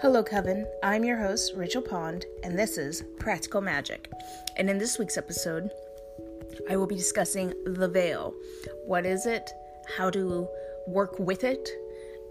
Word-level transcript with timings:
Hello, 0.00 0.22
Coven. 0.22 0.64
I'm 0.84 1.02
your 1.02 1.16
host, 1.16 1.54
Rachel 1.56 1.82
Pond, 1.82 2.24
and 2.44 2.56
this 2.56 2.78
is 2.78 3.02
Practical 3.18 3.60
Magic. 3.60 4.08
And 4.56 4.70
in 4.70 4.78
this 4.78 4.96
week's 4.96 5.18
episode, 5.18 5.72
I 6.70 6.76
will 6.76 6.86
be 6.86 6.94
discussing 6.94 7.52
the 7.66 7.88
veil. 7.88 8.32
What 8.84 9.04
is 9.04 9.26
it? 9.26 9.50
How 9.96 10.08
to 10.10 10.46
work 10.86 11.18
with 11.18 11.42
it? 11.42 11.68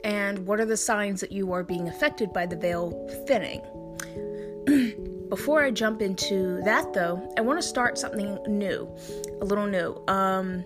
And 0.06 0.48
what 0.48 0.62
are 0.62 0.66
the 0.66 0.78
signs 0.78 1.20
that 1.20 1.34
you 1.34 1.52
are 1.52 1.62
being 1.62 1.90
affected 1.90 2.32
by 2.32 2.46
the 2.46 2.56
veil 2.56 3.06
thinning? 3.28 3.62
Before 5.30 5.62
I 5.62 5.72
jump 5.72 6.02
into 6.02 6.62
that, 6.64 6.94
though, 6.94 7.34
I 7.38 7.42
want 7.42 7.60
to 7.62 7.68
start 7.68 7.98
something 7.98 8.40
new, 8.48 8.90
a 9.42 9.46
little 9.46 9.68
new. 9.68 10.02
Um, 10.08 10.64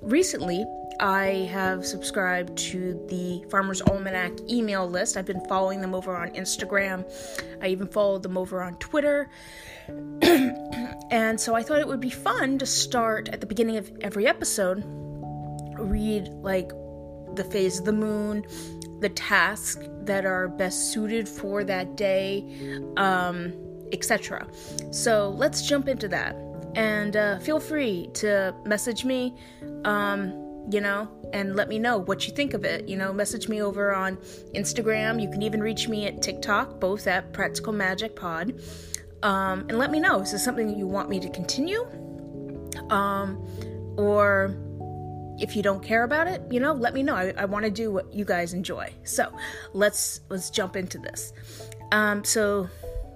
recently, 0.00 0.64
I 1.04 1.50
have 1.52 1.84
subscribed 1.84 2.56
to 2.70 2.94
the 3.10 3.44
Farmer's 3.50 3.82
Almanac 3.82 4.32
email 4.48 4.88
list. 4.88 5.18
I've 5.18 5.26
been 5.26 5.46
following 5.46 5.82
them 5.82 5.94
over 5.94 6.16
on 6.16 6.30
Instagram. 6.30 7.04
I 7.60 7.66
even 7.68 7.88
followed 7.88 8.22
them 8.22 8.38
over 8.38 8.62
on 8.62 8.76
Twitter. 8.76 9.28
and 10.22 11.38
so 11.38 11.54
I 11.54 11.62
thought 11.62 11.80
it 11.80 11.86
would 11.86 12.00
be 12.00 12.08
fun 12.08 12.56
to 12.58 12.64
start 12.64 13.28
at 13.28 13.42
the 13.42 13.46
beginning 13.46 13.76
of 13.76 13.92
every 14.00 14.26
episode, 14.26 14.82
read 15.78 16.28
like 16.40 16.70
the 17.34 17.44
phase 17.44 17.78
of 17.78 17.84
the 17.84 17.92
moon, 17.92 18.46
the 19.00 19.10
tasks 19.10 19.86
that 20.04 20.24
are 20.24 20.48
best 20.48 20.90
suited 20.90 21.28
for 21.28 21.64
that 21.64 21.96
day, 21.96 22.80
um, 22.96 23.52
etc. 23.92 24.46
So 24.90 25.28
let's 25.36 25.68
jump 25.68 25.86
into 25.86 26.08
that. 26.08 26.34
And 26.76 27.14
uh, 27.14 27.40
feel 27.40 27.60
free 27.60 28.08
to 28.14 28.54
message 28.64 29.04
me. 29.04 29.36
Um, 29.84 30.43
you 30.70 30.80
know, 30.80 31.08
and 31.32 31.56
let 31.56 31.68
me 31.68 31.78
know 31.78 31.98
what 31.98 32.26
you 32.26 32.34
think 32.34 32.54
of 32.54 32.64
it. 32.64 32.88
You 32.88 32.96
know, 32.96 33.12
message 33.12 33.48
me 33.48 33.62
over 33.62 33.94
on 33.94 34.16
Instagram. 34.54 35.20
You 35.20 35.30
can 35.30 35.42
even 35.42 35.62
reach 35.62 35.88
me 35.88 36.06
at 36.06 36.22
TikTok, 36.22 36.80
both 36.80 37.06
at 37.06 37.32
Practical 37.32 37.72
Magic 37.72 38.16
Pod. 38.16 38.60
Um, 39.22 39.60
and 39.68 39.78
let 39.78 39.90
me 39.90 40.00
know 40.00 40.20
is 40.20 40.32
this 40.32 40.44
something 40.44 40.76
you 40.76 40.86
want 40.86 41.08
me 41.08 41.18
to 41.20 41.30
continue? 41.30 41.86
Um, 42.90 43.42
or 43.96 44.54
if 45.38 45.56
you 45.56 45.62
don't 45.62 45.82
care 45.82 46.04
about 46.04 46.26
it, 46.26 46.42
you 46.50 46.60
know, 46.60 46.72
let 46.72 46.94
me 46.94 47.02
know. 47.02 47.14
I, 47.14 47.32
I 47.36 47.44
want 47.46 47.64
to 47.64 47.70
do 47.70 47.90
what 47.90 48.12
you 48.12 48.24
guys 48.24 48.52
enjoy. 48.52 48.92
So 49.04 49.32
let's 49.72 50.20
let's 50.28 50.50
jump 50.50 50.76
into 50.76 50.98
this. 50.98 51.32
Um, 51.92 52.24
so 52.24 52.68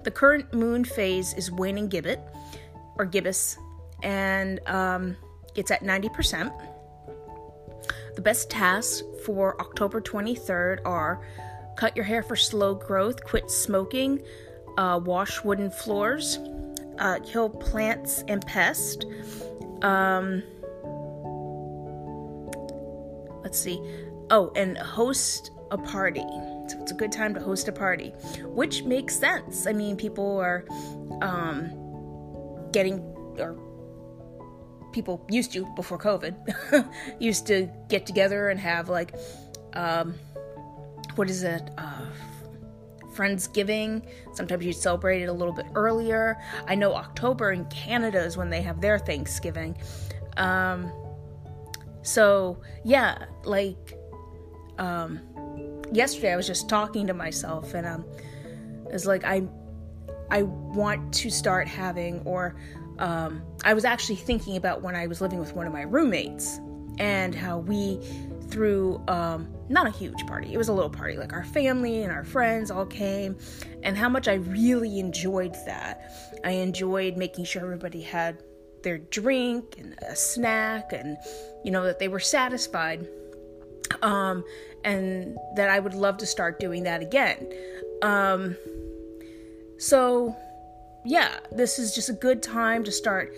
the 0.03 0.11
current 0.11 0.53
moon 0.53 0.83
phase 0.83 1.33
is 1.33 1.51
waning 1.51 1.89
gibbet 1.89 2.19
or 2.97 3.05
gibbous, 3.05 3.57
and 4.03 4.59
um, 4.67 5.15
it's 5.55 5.71
at 5.71 5.83
ninety 5.83 6.09
percent. 6.09 6.51
The 8.19 8.23
best 8.23 8.49
tasks 8.49 9.01
for 9.23 9.55
October 9.61 10.01
23rd 10.01 10.79
are 10.83 11.21
cut 11.77 11.95
your 11.95 12.03
hair 12.03 12.21
for 12.21 12.35
slow 12.35 12.75
growth, 12.75 13.23
quit 13.23 13.49
smoking, 13.49 14.21
uh, 14.77 14.99
wash 15.01 15.41
wooden 15.45 15.71
floors, 15.71 16.37
uh, 16.97 17.19
kill 17.19 17.49
plants 17.49 18.25
and 18.27 18.45
pests. 18.45 19.05
Um, 19.81 20.43
let's 23.41 23.57
see. 23.57 23.79
Oh, 24.29 24.51
and 24.53 24.77
host 24.77 25.51
a 25.71 25.77
party. 25.77 26.25
So 26.67 26.77
it's 26.81 26.91
a 26.91 26.95
good 26.95 27.13
time 27.13 27.33
to 27.35 27.39
host 27.39 27.69
a 27.69 27.71
party, 27.71 28.09
which 28.43 28.83
makes 28.83 29.17
sense. 29.17 29.65
I 29.65 29.71
mean, 29.71 29.95
people 29.95 30.39
are 30.39 30.65
um, 31.21 31.71
getting 32.73 32.99
or 33.39 33.55
people 34.91 35.25
used 35.29 35.53
to 35.53 35.65
before 35.75 35.97
COVID 35.97 36.87
used 37.19 37.47
to 37.47 37.69
get 37.89 38.05
together 38.05 38.49
and 38.49 38.59
have 38.59 38.89
like 38.89 39.13
um, 39.73 40.15
what 41.15 41.29
is 41.29 41.43
it? 41.43 41.69
Uh, 41.77 42.05
Friendsgiving. 43.13 44.07
Sometimes 44.33 44.65
you 44.65 44.71
celebrate 44.71 45.21
it 45.21 45.25
a 45.25 45.33
little 45.33 45.53
bit 45.53 45.65
earlier. 45.75 46.37
I 46.67 46.75
know 46.75 46.93
October 46.95 47.51
in 47.51 47.65
Canada 47.65 48.23
is 48.23 48.37
when 48.37 48.49
they 48.49 48.61
have 48.61 48.79
their 48.79 48.97
Thanksgiving. 48.97 49.77
Um, 50.37 50.91
so 52.01 52.61
yeah, 52.83 53.25
like 53.43 53.97
um, 54.77 55.19
yesterday 55.91 56.31
I 56.31 56.37
was 56.37 56.47
just 56.47 56.69
talking 56.69 57.05
to 57.07 57.13
myself 57.13 57.73
and 57.73 57.85
um, 57.85 58.05
it's 58.89 59.05
like 59.05 59.25
I 59.25 59.43
I 60.31 60.43
want 60.43 61.13
to 61.15 61.29
start 61.29 61.67
having 61.67 62.21
or 62.21 62.55
um, 62.99 63.41
I 63.63 63.73
was 63.73 63.85
actually 63.85 64.15
thinking 64.15 64.55
about 64.57 64.81
when 64.81 64.95
I 64.95 65.07
was 65.07 65.21
living 65.21 65.39
with 65.39 65.53
one 65.53 65.67
of 65.67 65.73
my 65.73 65.81
roommates 65.81 66.59
and 66.97 67.33
how 67.33 67.59
we 67.59 67.99
threw 68.49 69.01
um, 69.07 69.47
not 69.69 69.85
a 69.87 69.91
huge 69.91 70.25
party, 70.25 70.53
it 70.53 70.57
was 70.57 70.69
a 70.69 70.73
little 70.73 70.89
party. 70.89 71.17
Like 71.17 71.33
our 71.33 71.43
family 71.43 72.03
and 72.03 72.11
our 72.11 72.23
friends 72.23 72.71
all 72.71 72.85
came, 72.85 73.37
and 73.83 73.97
how 73.97 74.09
much 74.09 74.27
I 74.27 74.35
really 74.35 74.99
enjoyed 74.99 75.55
that. 75.65 76.11
I 76.43 76.51
enjoyed 76.51 77.17
making 77.17 77.45
sure 77.45 77.61
everybody 77.61 78.01
had 78.01 78.41
their 78.81 78.97
drink 78.97 79.75
and 79.77 79.95
a 80.07 80.15
snack, 80.15 80.93
and 80.93 81.17
you 81.63 81.71
know, 81.71 81.83
that 81.83 81.99
they 81.99 82.07
were 82.07 82.19
satisfied. 82.19 83.07
Um, 84.03 84.43
and 84.83 85.37
that 85.55 85.69
I 85.69 85.79
would 85.79 85.95
love 85.95 86.17
to 86.17 86.25
start 86.25 86.59
doing 86.59 86.83
that 86.83 87.01
again. 87.01 87.51
Um, 88.01 88.55
so 89.77 90.35
yeah, 91.09 91.39
this 91.51 91.79
is 91.79 91.95
just 91.95 92.09
a 92.09 92.13
good 92.13 92.43
time 92.43 92.83
to 92.83 92.91
start 92.91 93.33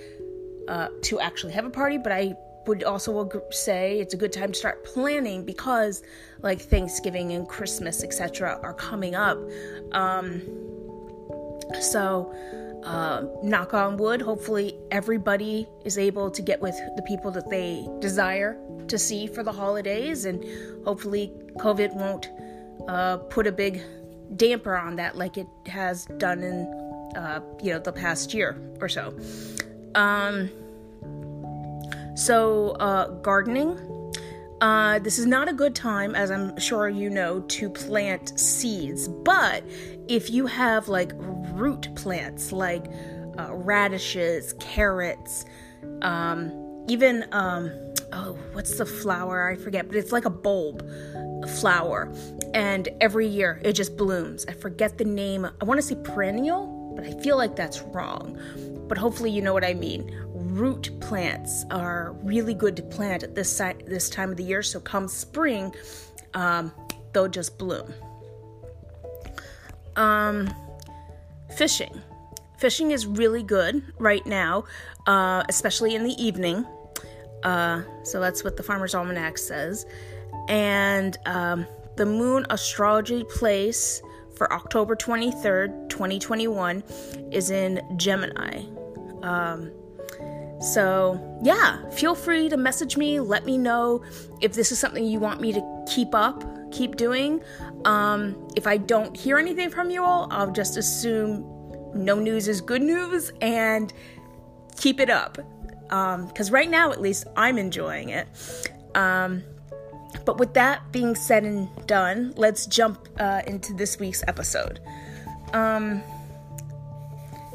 uh, 0.67 0.89
to 1.03 1.21
actually 1.21 1.53
have 1.53 1.63
a 1.63 1.69
party, 1.69 1.97
but 1.97 2.11
I 2.11 2.35
would 2.67 2.83
also 2.83 3.29
say 3.49 4.01
it's 4.01 4.13
a 4.13 4.17
good 4.17 4.33
time 4.33 4.51
to 4.51 4.59
start 4.59 4.83
planning 4.83 5.45
because 5.45 6.03
like 6.41 6.59
Thanksgiving 6.59 7.31
and 7.31 7.47
Christmas, 7.47 8.03
etc., 8.03 8.59
are 8.61 8.73
coming 8.73 9.15
up. 9.15 9.37
Um, 9.93 10.41
so, 11.79 12.35
uh, 12.83 13.23
knock 13.41 13.73
on 13.73 13.95
wood, 13.95 14.21
hopefully 14.21 14.77
everybody 14.91 15.65
is 15.85 15.97
able 15.97 16.29
to 16.29 16.41
get 16.41 16.59
with 16.59 16.77
the 16.97 17.01
people 17.03 17.31
that 17.31 17.49
they 17.49 17.87
desire 17.99 18.59
to 18.89 18.99
see 18.99 19.27
for 19.27 19.43
the 19.43 19.51
holidays, 19.51 20.25
and 20.25 20.43
hopefully 20.83 21.31
COVID 21.55 21.95
won't 21.95 22.29
uh, 22.89 23.15
put 23.15 23.47
a 23.47 23.51
big 23.53 23.81
damper 24.35 24.75
on 24.75 24.97
that 24.97 25.17
like 25.17 25.37
it 25.37 25.47
has 25.67 26.05
done 26.17 26.43
in 26.43 26.90
uh, 27.15 27.41
you 27.61 27.71
know, 27.73 27.79
the 27.79 27.91
past 27.91 28.33
year 28.33 28.57
or 28.79 28.89
so. 28.89 29.13
Um, 29.95 30.49
so, 32.15 32.71
uh, 32.71 33.09
gardening. 33.21 33.79
Uh, 34.61 34.99
this 34.99 35.17
is 35.17 35.25
not 35.25 35.49
a 35.49 35.53
good 35.53 35.73
time, 35.73 36.13
as 36.13 36.29
I'm 36.29 36.57
sure 36.59 36.87
you 36.87 37.09
know, 37.09 37.39
to 37.39 37.69
plant 37.69 38.39
seeds. 38.39 39.07
But 39.07 39.63
if 40.07 40.29
you 40.29 40.45
have 40.45 40.87
like 40.87 41.13
root 41.17 41.89
plants, 41.95 42.51
like 42.51 42.85
uh, 43.39 43.55
radishes, 43.55 44.53
carrots, 44.59 45.45
um, 46.03 46.85
even 46.87 47.25
um, 47.31 47.71
oh, 48.13 48.37
what's 48.53 48.77
the 48.77 48.85
flower? 48.85 49.49
I 49.49 49.55
forget, 49.55 49.87
but 49.87 49.97
it's 49.97 50.11
like 50.11 50.25
a 50.25 50.29
bulb 50.29 50.87
flower, 51.59 52.13
and 52.53 52.87
every 52.99 53.25
year 53.25 53.59
it 53.63 53.73
just 53.73 53.97
blooms. 53.97 54.45
I 54.47 54.53
forget 54.53 54.99
the 54.99 55.05
name. 55.05 55.45
I 55.45 55.65
want 55.65 55.79
to 55.79 55.81
say 55.81 55.95
perennial 56.03 56.80
but 57.01 57.15
I 57.15 57.19
feel 57.19 57.37
like 57.37 57.55
that's 57.55 57.81
wrong. 57.81 58.39
But 58.87 58.97
hopefully, 58.97 59.31
you 59.31 59.41
know 59.41 59.53
what 59.53 59.63
I 59.63 59.73
mean. 59.73 60.15
Root 60.33 60.91
plants 60.99 61.65
are 61.71 62.13
really 62.23 62.53
good 62.53 62.75
to 62.77 62.83
plant 62.83 63.23
at 63.23 63.35
this 63.35 63.55
si- 63.55 63.83
this 63.87 64.09
time 64.09 64.31
of 64.31 64.37
the 64.37 64.43
year. 64.43 64.61
So 64.61 64.79
come 64.79 65.07
spring, 65.07 65.73
um, 66.33 66.71
they'll 67.13 67.27
just 67.27 67.57
bloom. 67.57 67.93
Um, 69.95 70.53
fishing. 71.55 72.01
Fishing 72.57 72.91
is 72.91 73.07
really 73.07 73.43
good 73.43 73.81
right 73.97 74.25
now, 74.25 74.65
uh, 75.07 75.43
especially 75.49 75.95
in 75.95 76.03
the 76.03 76.13
evening. 76.23 76.65
Uh, 77.43 77.81
so 78.03 78.19
that's 78.19 78.43
what 78.43 78.57
the 78.57 78.63
Farmer's 78.63 78.93
Almanac 78.93 79.37
says. 79.37 79.85
And 80.47 81.17
um, 81.25 81.65
the 81.95 82.05
moon 82.05 82.45
astrology 82.49 83.23
place 83.23 84.01
for 84.41 84.51
October 84.51 84.95
23rd, 84.95 85.87
2021, 85.87 86.83
is 87.31 87.51
in 87.51 87.79
Gemini. 87.95 88.63
Um, 89.21 89.71
so, 90.59 91.39
yeah, 91.43 91.87
feel 91.91 92.15
free 92.15 92.49
to 92.49 92.57
message 92.57 92.97
me. 92.97 93.19
Let 93.19 93.45
me 93.45 93.59
know 93.59 94.03
if 94.41 94.53
this 94.53 94.71
is 94.71 94.79
something 94.79 95.05
you 95.05 95.19
want 95.19 95.41
me 95.41 95.53
to 95.53 95.85
keep 95.87 96.15
up, 96.15 96.43
keep 96.71 96.95
doing. 96.95 97.43
Um, 97.85 98.47
if 98.55 98.65
I 98.65 98.77
don't 98.77 99.15
hear 99.15 99.37
anything 99.37 99.69
from 99.69 99.91
you 99.91 100.03
all, 100.03 100.27
I'll 100.31 100.51
just 100.51 100.75
assume 100.75 101.45
no 101.93 102.15
news 102.15 102.47
is 102.47 102.61
good 102.61 102.81
news 102.81 103.31
and 103.41 103.93
keep 104.75 104.99
it 104.99 105.11
up. 105.11 105.37
Because 105.83 106.49
um, 106.49 106.53
right 106.55 106.71
now, 106.71 106.91
at 106.91 106.99
least, 106.99 107.27
I'm 107.37 107.59
enjoying 107.59 108.09
it. 108.09 108.27
Um, 108.95 109.43
but 110.25 110.37
with 110.37 110.53
that 110.53 110.91
being 110.91 111.15
said 111.15 111.43
and 111.43 111.69
done, 111.87 112.33
let's 112.35 112.65
jump 112.65 113.07
uh, 113.19 113.41
into 113.47 113.73
this 113.73 113.99
week's 113.99 114.23
episode. 114.27 114.79
Um, 115.53 116.01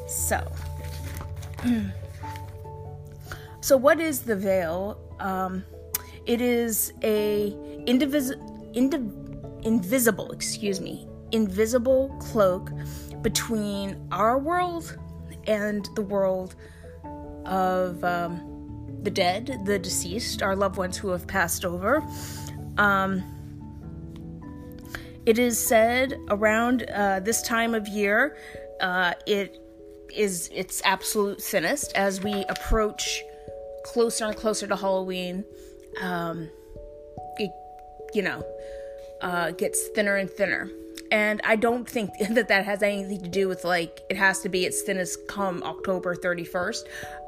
so, 0.06 0.46
so 3.60 3.76
what 3.76 4.00
is 4.00 4.22
the 4.22 4.36
veil? 4.36 4.98
Um, 5.18 5.64
it 6.26 6.40
is 6.40 6.92
a 7.02 7.50
indivis- 7.86 8.36
indiv- 8.74 9.64
invisible, 9.64 10.30
excuse 10.32 10.80
me, 10.80 11.06
invisible 11.32 12.16
cloak 12.20 12.70
between 13.22 14.08
our 14.12 14.38
world 14.38 14.98
and 15.46 15.88
the 15.94 16.02
world 16.02 16.54
of 17.44 18.02
um, 18.04 18.56
the 19.02 19.10
dead, 19.10 19.60
the 19.64 19.78
deceased, 19.78 20.42
our 20.42 20.56
loved 20.56 20.76
ones 20.76 20.96
who 20.96 21.08
have 21.08 21.26
passed 21.26 21.64
over. 21.64 22.02
Um, 22.78 23.22
it 25.24 25.38
is 25.38 25.58
said 25.58 26.18
around 26.28 26.84
uh, 26.84 27.20
this 27.20 27.42
time 27.42 27.74
of 27.74 27.88
year, 27.88 28.36
uh, 28.80 29.14
it 29.26 29.58
is 30.14 30.48
its 30.52 30.80
absolute 30.84 31.42
thinnest 31.42 31.92
as 31.94 32.22
we 32.22 32.44
approach 32.48 33.22
closer 33.84 34.26
and 34.26 34.36
closer 34.36 34.66
to 34.66 34.76
Halloween. 34.76 35.44
Um, 36.00 36.48
it, 37.38 37.50
you 38.14 38.22
know, 38.22 38.44
uh, 39.20 39.50
gets 39.52 39.88
thinner 39.88 40.16
and 40.16 40.30
thinner. 40.30 40.70
And 41.10 41.40
I 41.44 41.56
don't 41.56 41.88
think 41.88 42.10
that 42.30 42.48
that 42.48 42.64
has 42.64 42.82
anything 42.82 43.22
to 43.22 43.28
do 43.28 43.48
with 43.48 43.64
like 43.64 44.00
it 44.10 44.16
has 44.16 44.40
to 44.42 44.48
be 44.48 44.64
its 44.64 44.82
thinnest 44.82 45.26
come 45.28 45.62
October 45.62 46.14
31st. 46.14 46.82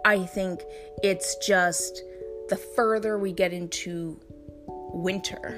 I 0.05 0.25
think 0.25 0.61
it's 1.03 1.37
just 1.47 2.03
the 2.49 2.57
further 2.57 3.19
we 3.19 3.33
get 3.33 3.53
into 3.53 4.19
winter, 4.93 5.57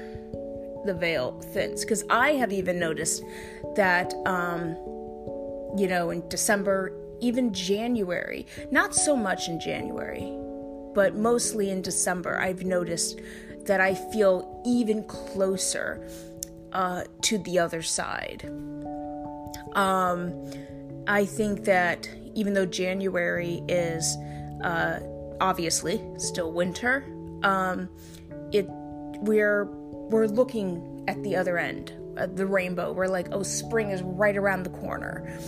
the 0.85 0.93
veil 0.93 1.39
thins. 1.53 1.81
Because 1.81 2.03
I 2.09 2.33
have 2.33 2.51
even 2.51 2.79
noticed 2.79 3.23
that, 3.75 4.13
um, 4.25 4.75
you 5.77 5.87
know, 5.87 6.09
in 6.09 6.27
December, 6.29 6.91
even 7.19 7.53
January, 7.53 8.47
not 8.71 8.95
so 8.95 9.15
much 9.15 9.47
in 9.47 9.59
January, 9.59 10.37
but 10.93 11.15
mostly 11.15 11.69
in 11.69 11.81
December, 11.81 12.39
I've 12.39 12.63
noticed 12.63 13.21
that 13.65 13.79
I 13.79 13.95
feel 13.95 14.61
even 14.65 15.03
closer 15.03 16.07
uh, 16.73 17.03
to 17.21 17.37
the 17.39 17.59
other 17.59 17.81
side. 17.81 18.43
Um, 19.73 20.51
I 21.07 21.25
think 21.25 21.63
that 21.65 22.09
even 22.33 22.53
though 22.53 22.65
January 22.65 23.61
is 23.67 24.17
uh, 24.63 24.99
obviously 25.39 26.01
still 26.17 26.51
winter, 26.51 27.05
um, 27.43 27.89
it 28.51 28.67
we're 29.21 29.65
we're 29.65 30.27
looking 30.27 31.05
at 31.07 31.21
the 31.23 31.35
other 31.35 31.57
end, 31.57 31.93
uh, 32.17 32.27
the 32.27 32.45
rainbow. 32.45 32.91
We're 32.91 33.07
like, 33.07 33.27
oh, 33.31 33.43
spring 33.43 33.91
is 33.91 34.01
right 34.01 34.35
around 34.35 34.63
the 34.63 34.69
corner, 34.71 35.39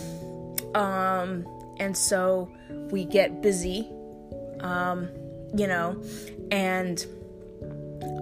um, 0.74 1.46
and 1.78 1.96
so 1.96 2.50
we 2.90 3.04
get 3.04 3.42
busy, 3.42 3.88
um, 4.60 5.08
you 5.54 5.66
know, 5.66 6.02
and 6.50 7.04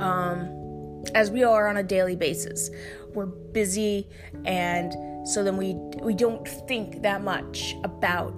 um, 0.01 1.05
as 1.15 1.31
we 1.31 1.45
are 1.45 1.69
on 1.69 1.77
a 1.77 1.83
daily 1.83 2.17
basis. 2.17 2.71
We're 3.15 3.27
busy, 3.27 4.09
and 4.47 5.29
so 5.29 5.45
then 5.45 5.59
we 5.59 5.75
we 6.01 6.15
don't 6.15 6.49
think 6.49 7.03
that 7.03 7.23
much 7.23 7.75
about 7.85 8.37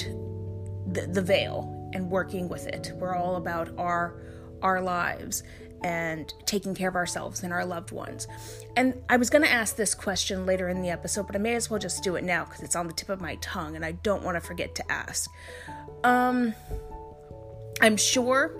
the, 0.86 1.06
the 1.08 1.22
veil 1.22 1.70
and 1.92 2.10
working 2.10 2.48
with 2.48 2.66
it. 2.66 2.92
We're 2.96 3.14
all 3.14 3.36
about 3.36 3.70
our 3.78 4.16
our 4.62 4.80
lives 4.80 5.42
and 5.84 6.32
taking 6.46 6.74
care 6.74 6.88
of 6.88 6.96
ourselves 6.96 7.42
and 7.42 7.52
our 7.52 7.64
loved 7.64 7.92
ones. 7.92 8.26
And 8.74 9.02
I 9.10 9.18
was 9.18 9.28
going 9.28 9.44
to 9.44 9.50
ask 9.50 9.76
this 9.76 9.94
question 9.94 10.46
later 10.46 10.70
in 10.70 10.80
the 10.80 10.88
episode, 10.88 11.26
but 11.26 11.36
I 11.36 11.38
may 11.38 11.54
as 11.54 11.68
well 11.68 11.78
just 11.78 12.02
do 12.02 12.16
it 12.16 12.24
now 12.24 12.46
because 12.46 12.62
it's 12.62 12.74
on 12.74 12.86
the 12.86 12.94
tip 12.94 13.10
of 13.10 13.20
my 13.20 13.36
tongue 13.36 13.76
and 13.76 13.84
I 13.84 13.92
don't 13.92 14.22
want 14.22 14.36
to 14.36 14.40
forget 14.40 14.74
to 14.76 14.90
ask. 14.90 15.30
Um, 16.02 16.54
I'm 17.82 17.98
sure 17.98 18.56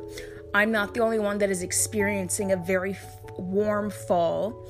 I'm 0.53 0.71
not 0.71 0.93
the 0.93 1.01
only 1.01 1.19
one 1.19 1.39
that 1.39 1.51
is 1.51 1.63
experiencing 1.63 2.53
a 2.53 2.57
very 2.57 2.93
f- 2.93 3.21
warm 3.39 3.91
fall. 3.91 4.69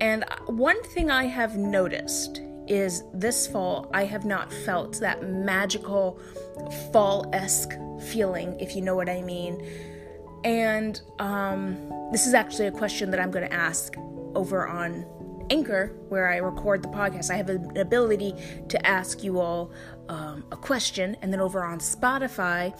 And 0.00 0.24
one 0.46 0.82
thing 0.82 1.12
I 1.12 1.26
have 1.26 1.56
noticed 1.56 2.42
is 2.66 3.04
this 3.12 3.46
fall, 3.46 3.88
I 3.94 4.04
have 4.04 4.24
not 4.24 4.52
felt 4.52 4.98
that 4.98 5.22
magical 5.22 6.18
fall 6.92 7.30
esque 7.32 7.72
feeling, 8.10 8.58
if 8.58 8.74
you 8.74 8.82
know 8.82 8.96
what 8.96 9.08
I 9.08 9.22
mean. 9.22 9.64
And 10.44 11.00
um, 11.18 12.10
this 12.12 12.26
is 12.26 12.34
actually 12.34 12.66
a 12.66 12.72
question 12.72 13.10
that 13.10 13.20
I'm 13.20 13.30
going 13.30 13.48
to 13.48 13.54
ask 13.54 13.96
over 14.34 14.68
on 14.68 15.06
Anchor, 15.50 15.94
where 16.08 16.30
I 16.30 16.36
record 16.36 16.82
the 16.82 16.88
podcast. 16.88 17.30
I 17.30 17.36
have 17.36 17.48
an 17.48 17.76
ability 17.76 18.34
to 18.68 18.86
ask 18.86 19.22
you 19.22 19.40
all 19.40 19.72
um, 20.08 20.44
a 20.52 20.56
question, 20.56 21.16
and 21.22 21.32
then 21.32 21.40
over 21.40 21.64
on 21.64 21.78
Spotify, 21.78 22.74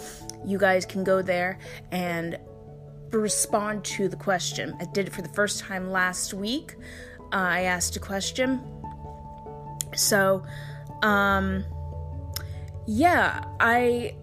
you 0.44 0.58
guys 0.58 0.84
can 0.84 1.04
go 1.04 1.22
there 1.22 1.58
and 1.90 2.38
respond 3.10 3.84
to 3.84 4.08
the 4.08 4.16
question. 4.16 4.76
I 4.80 4.84
did 4.86 5.06
it 5.06 5.12
for 5.12 5.22
the 5.22 5.28
first 5.28 5.60
time 5.60 5.90
last 5.90 6.34
week. 6.34 6.74
Uh, 7.32 7.36
I 7.36 7.60
asked 7.62 7.96
a 7.96 8.00
question. 8.00 8.60
So, 9.94 10.44
um, 11.02 11.64
yeah, 12.86 13.44
I, 13.60 14.16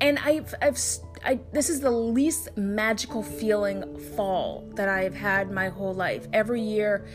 and 0.00 0.18
I've, 0.18 0.54
I've, 0.60 0.78
I, 1.24 1.40
this 1.52 1.70
is 1.70 1.80
the 1.80 1.90
least 1.90 2.54
magical 2.56 3.22
feeling 3.22 3.98
fall 4.14 4.68
that 4.74 4.90
I've 4.90 5.14
had 5.14 5.50
my 5.50 5.68
whole 5.68 5.94
life. 5.94 6.28
Every 6.34 6.60
year, 6.60 7.06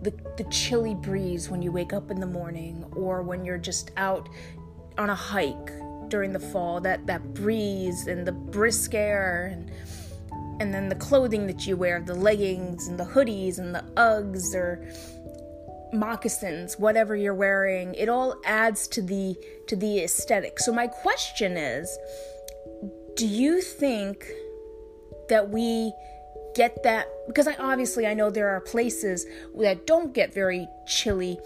the, 0.00 0.14
the 0.38 0.44
chilly 0.44 0.94
breeze 0.94 1.50
when 1.50 1.60
you 1.60 1.70
wake 1.70 1.92
up 1.92 2.10
in 2.10 2.18
the 2.18 2.26
morning 2.26 2.84
or 2.96 3.22
when 3.22 3.44
you're 3.44 3.58
just 3.58 3.90
out 3.96 4.28
on 4.96 5.10
a 5.10 5.14
hike 5.14 5.70
during 6.08 6.32
the 6.32 6.40
fall 6.40 6.80
that 6.80 7.06
that 7.06 7.34
breeze 7.34 8.06
and 8.06 8.26
the 8.26 8.32
brisk 8.32 8.94
air 8.94 9.50
and 9.52 9.70
and 10.60 10.72
then 10.72 10.88
the 10.88 10.94
clothing 10.94 11.46
that 11.46 11.66
you 11.66 11.76
wear 11.76 12.00
the 12.00 12.14
leggings 12.14 12.88
and 12.88 12.98
the 12.98 13.04
hoodies 13.04 13.58
and 13.58 13.74
the 13.74 13.84
Uggs 13.96 14.54
or 14.54 14.88
moccasins 15.92 16.78
whatever 16.78 17.14
you're 17.14 17.34
wearing 17.34 17.94
it 17.94 18.08
all 18.08 18.40
adds 18.44 18.88
to 18.88 19.02
the 19.02 19.36
to 19.66 19.76
the 19.76 20.00
aesthetic 20.00 20.58
so 20.58 20.72
my 20.72 20.86
question 20.86 21.56
is 21.56 21.98
do 23.18 23.26
you 23.26 23.60
think 23.60 24.24
that 25.28 25.50
we 25.50 25.92
get 26.54 26.82
that 26.84 27.08
because 27.26 27.48
I 27.48 27.54
obviously 27.56 28.06
I 28.06 28.14
know 28.14 28.30
there 28.30 28.48
are 28.48 28.60
places 28.60 29.26
that 29.56 29.86
don't 29.86 30.14
get 30.14 30.32
very 30.32 30.68
chilly. 30.86 31.38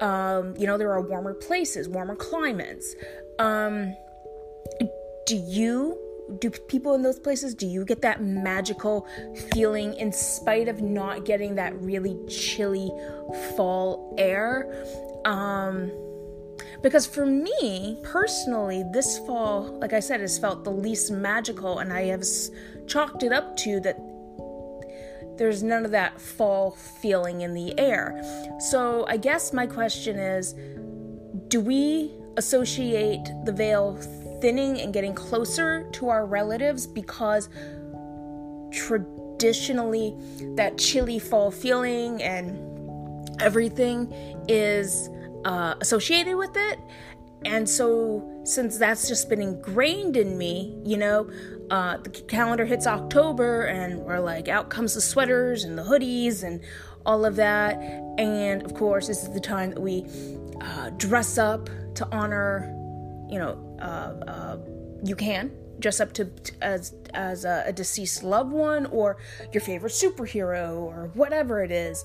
Um, 0.00 0.56
you 0.56 0.66
know, 0.66 0.76
there 0.76 0.92
are 0.92 1.00
warmer 1.00 1.32
places, 1.32 1.88
warmer 1.88 2.16
climates. 2.16 2.94
Um, 3.38 3.96
do 5.26 5.36
you 5.36 5.98
do 6.40 6.50
people 6.50 6.94
in 6.94 7.02
those 7.02 7.18
places 7.18 7.54
do 7.54 7.66
you 7.66 7.84
get 7.84 8.00
that 8.02 8.22
magical 8.22 9.06
feeling 9.52 9.94
in 9.94 10.12
spite 10.12 10.66
of 10.66 10.80
not 10.80 11.24
getting 11.24 11.54
that 11.56 11.74
really 11.80 12.16
chilly 12.26 12.90
fall 13.56 14.14
air 14.16 14.72
um 15.26 15.90
because 16.82 17.06
for 17.06 17.24
me 17.26 17.98
personally 18.02 18.82
this 18.92 19.18
fall 19.20 19.78
like 19.80 19.92
i 19.92 20.00
said 20.00 20.20
has 20.20 20.38
felt 20.38 20.64
the 20.64 20.70
least 20.70 21.10
magical 21.10 21.78
and 21.78 21.92
i 21.92 22.02
have 22.02 22.24
chalked 22.86 23.22
it 23.22 23.32
up 23.32 23.56
to 23.56 23.80
that 23.80 23.96
there's 25.38 25.62
none 25.62 25.84
of 25.84 25.90
that 25.90 26.20
fall 26.20 26.72
feeling 26.72 27.40
in 27.40 27.54
the 27.54 27.78
air. 27.78 28.22
So 28.60 29.06
i 29.08 29.16
guess 29.16 29.52
my 29.52 29.66
question 29.66 30.18
is 30.18 30.54
do 31.48 31.60
we 31.60 32.10
associate 32.36 33.24
the 33.44 33.52
veil 33.52 33.96
thinning 34.40 34.80
and 34.80 34.92
getting 34.92 35.14
closer 35.14 35.88
to 35.92 36.08
our 36.08 36.26
relatives 36.26 36.86
because 36.86 37.48
traditionally 38.72 40.14
that 40.56 40.78
chilly 40.78 41.18
fall 41.18 41.50
feeling 41.50 42.22
and 42.22 43.40
everything 43.40 44.12
is 44.48 45.08
uh, 45.44 45.74
associated 45.80 46.36
with 46.36 46.56
it. 46.56 46.78
And 47.44 47.68
so, 47.68 48.42
since 48.44 48.78
that's 48.78 49.08
just 49.08 49.28
been 49.28 49.42
ingrained 49.42 50.16
in 50.16 50.38
me, 50.38 50.80
you 50.84 50.96
know, 50.96 51.28
uh, 51.70 51.96
the 51.96 52.10
calendar 52.10 52.64
hits 52.64 52.86
October 52.86 53.64
and 53.64 53.98
we're 54.00 54.20
like, 54.20 54.48
out 54.48 54.70
comes 54.70 54.94
the 54.94 55.00
sweaters 55.00 55.64
and 55.64 55.76
the 55.76 55.82
hoodies 55.82 56.44
and 56.44 56.60
all 57.04 57.24
of 57.24 57.36
that. 57.36 57.76
And 58.18 58.62
of 58.62 58.74
course, 58.74 59.08
this 59.08 59.22
is 59.22 59.32
the 59.32 59.40
time 59.40 59.70
that 59.70 59.80
we 59.80 60.06
uh, 60.60 60.90
dress 60.90 61.38
up 61.38 61.68
to 61.94 62.08
honor, 62.12 62.72
you 63.28 63.38
know, 63.38 63.76
uh, 63.80 64.30
uh, 64.30 64.58
you 65.04 65.16
can 65.16 65.50
dress 65.80 65.98
up 65.98 66.12
to 66.12 66.30
as 66.60 66.94
as 67.12 67.44
a, 67.44 67.64
a, 67.66 67.72
deceased 67.72 68.22
loved 68.22 68.52
one 68.52 68.86
or 68.86 69.16
your 69.52 69.60
favorite 69.60 69.92
superhero 69.92 70.76
or 70.76 71.10
whatever 71.14 71.64
it 71.64 71.72
is. 71.72 72.04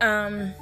Um, 0.00 0.54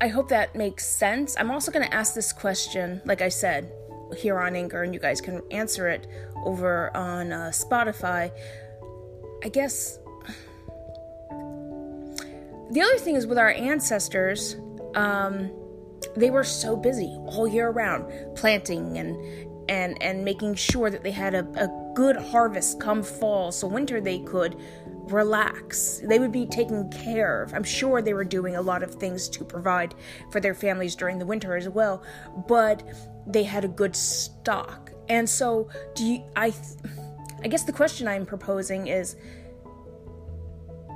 I 0.00 0.08
hope 0.08 0.28
that 0.28 0.54
makes 0.54 0.84
sense. 0.84 1.36
I'm 1.38 1.50
also 1.50 1.72
going 1.72 1.86
to 1.86 1.94
ask 1.94 2.14
this 2.14 2.32
question, 2.32 3.00
like 3.06 3.22
I 3.22 3.30
said, 3.30 3.72
here 4.16 4.38
on 4.38 4.54
Anchor, 4.54 4.82
and 4.82 4.92
you 4.92 5.00
guys 5.00 5.20
can 5.22 5.42
answer 5.50 5.88
it 5.88 6.06
over 6.44 6.94
on 6.94 7.32
uh, 7.32 7.50
Spotify. 7.52 8.30
I 9.42 9.48
guess 9.48 9.98
the 12.70 12.80
other 12.82 12.98
thing 12.98 13.16
is 13.16 13.26
with 13.26 13.38
our 13.38 13.50
ancestors. 13.50 14.56
Um, 14.94 15.50
they 16.14 16.30
were 16.30 16.44
so 16.44 16.76
busy 16.76 17.16
all 17.26 17.48
year 17.48 17.70
round 17.70 18.36
planting 18.36 18.98
and 18.98 19.16
and 19.68 20.00
and 20.02 20.24
making 20.24 20.54
sure 20.54 20.90
that 20.90 21.02
they 21.02 21.10
had 21.10 21.34
a, 21.34 21.46
a 21.56 21.92
good 21.94 22.16
harvest 22.16 22.80
come 22.80 23.02
fall 23.02 23.50
so 23.50 23.66
winter 23.66 24.00
they 24.00 24.18
could 24.20 24.56
relax. 25.06 26.02
They 26.04 26.18
would 26.18 26.32
be 26.32 26.46
taken 26.46 26.90
care 26.90 27.42
of 27.42 27.54
i'm 27.54 27.64
sure 27.64 28.02
they 28.02 28.14
were 28.14 28.24
doing 28.24 28.56
a 28.56 28.60
lot 28.60 28.82
of 28.82 28.94
things 28.94 29.28
to 29.28 29.44
provide 29.44 29.94
for 30.30 30.40
their 30.40 30.54
families 30.54 30.94
during 30.94 31.18
the 31.18 31.26
winter 31.26 31.56
as 31.56 31.68
well 31.68 32.02
but 32.48 32.82
they 33.26 33.42
had 33.42 33.64
a 33.64 33.68
good 33.68 33.96
stock. 33.96 34.92
And 35.08 35.28
so 35.28 35.68
do 35.94 36.04
you 36.04 36.24
i 36.34 36.52
i 37.44 37.48
guess 37.48 37.64
the 37.64 37.72
question 37.72 38.08
i'm 38.08 38.26
proposing 38.26 38.88
is 38.88 39.16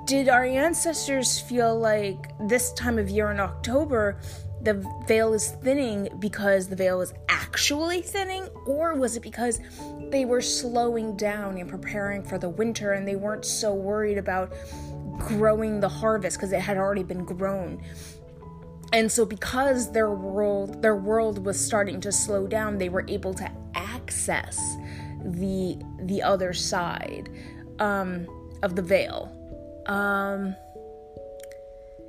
did 0.07 0.29
our 0.29 0.45
ancestors 0.45 1.39
feel 1.39 1.79
like 1.79 2.33
this 2.49 2.73
time 2.73 2.99
of 2.99 3.09
year 3.09 3.31
in 3.31 3.39
october 3.39 4.19
the 4.63 4.87
veil 5.07 5.33
is 5.33 5.51
thinning 5.63 6.09
because 6.19 6.69
the 6.69 6.77
veil 6.77 7.01
is 7.01 7.15
actually 7.29 8.03
thinning, 8.03 8.47
or 8.67 8.95
was 8.95 9.17
it 9.17 9.23
because 9.23 9.61
they 10.11 10.25
were 10.25 10.41
slowing 10.41 11.17
down 11.17 11.57
and 11.57 11.69
preparing 11.69 12.23
for 12.23 12.39
the 12.39 12.49
winter 12.49 12.93
and 12.93 13.07
they 13.07 13.17
weren't 13.17 13.45
so 13.45 13.75
worried 13.75 14.19
about 14.19 14.53
growing 15.19 15.81
the 15.81 15.89
harvest 15.89 16.37
because 16.37 16.53
it 16.53 16.61
had 16.61 16.77
already 16.77 17.03
been 17.03 17.25
grown? 17.25 17.83
And 18.93 19.11
so 19.11 19.25
because 19.25 19.93
their 19.93 20.11
world 20.11 20.83
their 20.83 20.97
world 20.97 21.45
was 21.45 21.59
starting 21.59 22.01
to 22.03 22.13
slow 22.13 22.47
down, 22.47 22.77
they 22.77 22.89
were 22.89 23.05
able 23.09 23.33
to 23.35 23.51
access 23.75 24.77
the 25.25 25.79
the 26.03 26.23
other 26.23 26.53
side 26.53 27.31
um, 27.79 28.27
of 28.63 28.77
the 28.77 28.83
veil. 28.83 29.37
Um, 29.87 30.55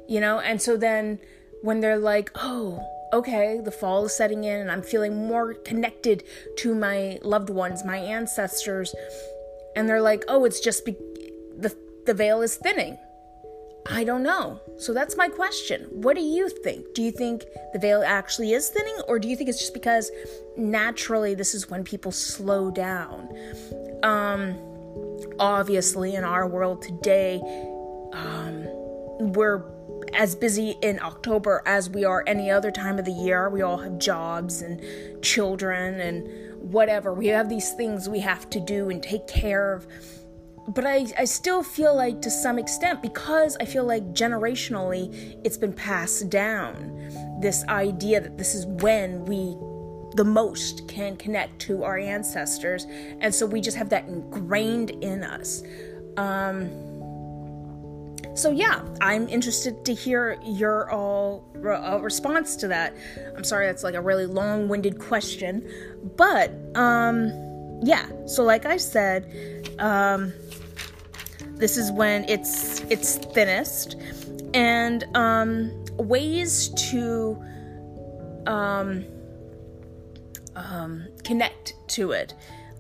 you 0.08 0.20
know, 0.20 0.40
and 0.40 0.62
so 0.62 0.76
then 0.76 1.20
when 1.62 1.80
they're 1.80 1.98
like, 1.98 2.32
oh, 2.36 2.84
okay, 3.14 3.60
the 3.64 3.72
fall 3.72 4.06
is 4.06 4.16
setting 4.16 4.44
in 4.44 4.60
and 4.60 4.72
I'm 4.72 4.82
feeling 4.82 5.28
more 5.28 5.54
connected 5.54 6.24
to 6.58 6.74
my 6.74 7.20
loved 7.24 7.50
ones, 7.50 7.84
my 7.84 7.98
ancestors. 7.98 8.94
And 9.76 9.88
they're 9.88 10.02
like, 10.02 10.24
oh, 10.28 10.46
it's 10.46 10.60
just 10.60 10.86
be- 10.86 10.98
the, 11.58 11.76
the 12.06 12.14
veil 12.14 12.42
is 12.42 12.56
thinning. 12.56 12.98
I 13.90 14.04
don't 14.04 14.24
know. 14.24 14.60
So 14.78 14.94
that's 14.94 15.18
my 15.18 15.28
question. 15.28 15.88
What 15.90 16.16
do 16.16 16.22
you 16.22 16.50
think? 16.50 16.94
Do 16.94 17.02
you 17.02 17.12
think 17.12 17.46
the 17.74 17.80
veil 17.80 18.04
actually 18.06 18.54
is 18.54 18.70
thinning, 18.70 18.96
or 19.08 19.18
do 19.18 19.28
you 19.28 19.36
think 19.36 19.50
it's 19.50 19.58
just 19.58 19.74
because 19.74 20.12
naturally 20.56 21.34
this 21.34 21.56
is 21.56 21.68
when 21.68 21.84
people 21.84 22.12
slow 22.12 22.70
down? 22.70 23.30
Um, 24.04 24.56
obviously, 25.40 26.14
in 26.14 26.24
our 26.24 26.48
world 26.48 26.84
today, 26.84 27.42
um, 28.14 28.68
we're 29.34 29.64
as 30.14 30.36
busy 30.36 30.76
in 30.82 31.00
October 31.02 31.64
as 31.66 31.90
we 31.90 32.06
are 32.06 32.24
any 32.28 32.52
other 32.52 32.72
time 32.72 33.00
of 33.00 33.06
the 33.06 33.12
year. 33.12 33.50
We 33.50 33.62
all 33.62 33.78
have 33.78 33.98
jobs 34.00 34.62
and 34.62 34.82
children 35.24 36.00
and 36.00 36.72
whatever. 36.72 37.14
We 37.14 37.28
have 37.28 37.50
these 37.50 37.74
things 37.74 38.08
we 38.08 38.20
have 38.20 38.50
to 38.52 38.60
do 38.60 38.90
and 38.90 39.02
take 39.02 39.28
care 39.28 39.74
of. 39.74 39.88
But 40.68 40.86
I, 40.86 41.08
I 41.18 41.26
still 41.26 41.64
feel 41.64 41.96
like, 41.96 42.22
to 42.22 42.30
some 42.30 42.60
extent, 42.60 43.02
because 43.02 43.58
I 43.60 43.66
feel 43.66 43.84
like 43.84 44.14
generationally 44.14 45.40
it's 45.44 45.58
been 45.58 45.74
passed 45.74 46.30
down, 46.30 47.40
this 47.42 47.64
idea 47.68 48.22
that 48.22 48.38
this 48.38 48.54
is 48.54 48.66
when 48.68 49.26
we 49.26 49.58
the 50.16 50.26
most 50.26 50.88
can 50.90 51.16
connect 51.16 51.58
to 51.58 51.84
our 51.84 51.98
ancestors. 51.98 52.86
And 53.22 53.34
so 53.34 53.46
we 53.46 53.62
just 53.62 53.78
have 53.78 53.90
that 53.90 54.08
ingrained 54.08 54.92
in 54.92 55.24
us. 55.24 55.64
Um, 56.18 56.70
so 58.34 58.52
yeah, 58.52 58.82
I'm 59.02 59.28
interested 59.28 59.84
to 59.86 59.94
hear 59.94 60.40
your 60.44 60.90
all 60.90 61.46
uh, 61.56 62.00
response 62.02 62.56
to 62.58 62.68
that. 62.70 62.96
I'm 63.36 63.44
sorry 63.44 63.68
that's 63.68 63.84
like 63.84 63.96
a 63.96 64.02
really 64.02 64.26
long-winded 64.26 65.00
question, 65.00 65.70
but 66.16 66.52
um 66.76 67.32
yeah. 67.84 68.08
So 68.26 68.44
like 68.44 68.66
I 68.66 68.78
said, 68.78 69.76
um 69.80 70.34
this 71.56 71.78
is 71.78 71.92
when 71.92 72.24
it's 72.30 72.82
it's 72.90 73.18
thinnest 73.18 73.98
and 74.54 75.04
um 75.16 75.86
ways 75.98 76.70
to 76.90 77.42
um 78.48 79.06
um 80.56 81.08
connect 81.24 81.74
to 81.90 82.12
it. 82.12 82.34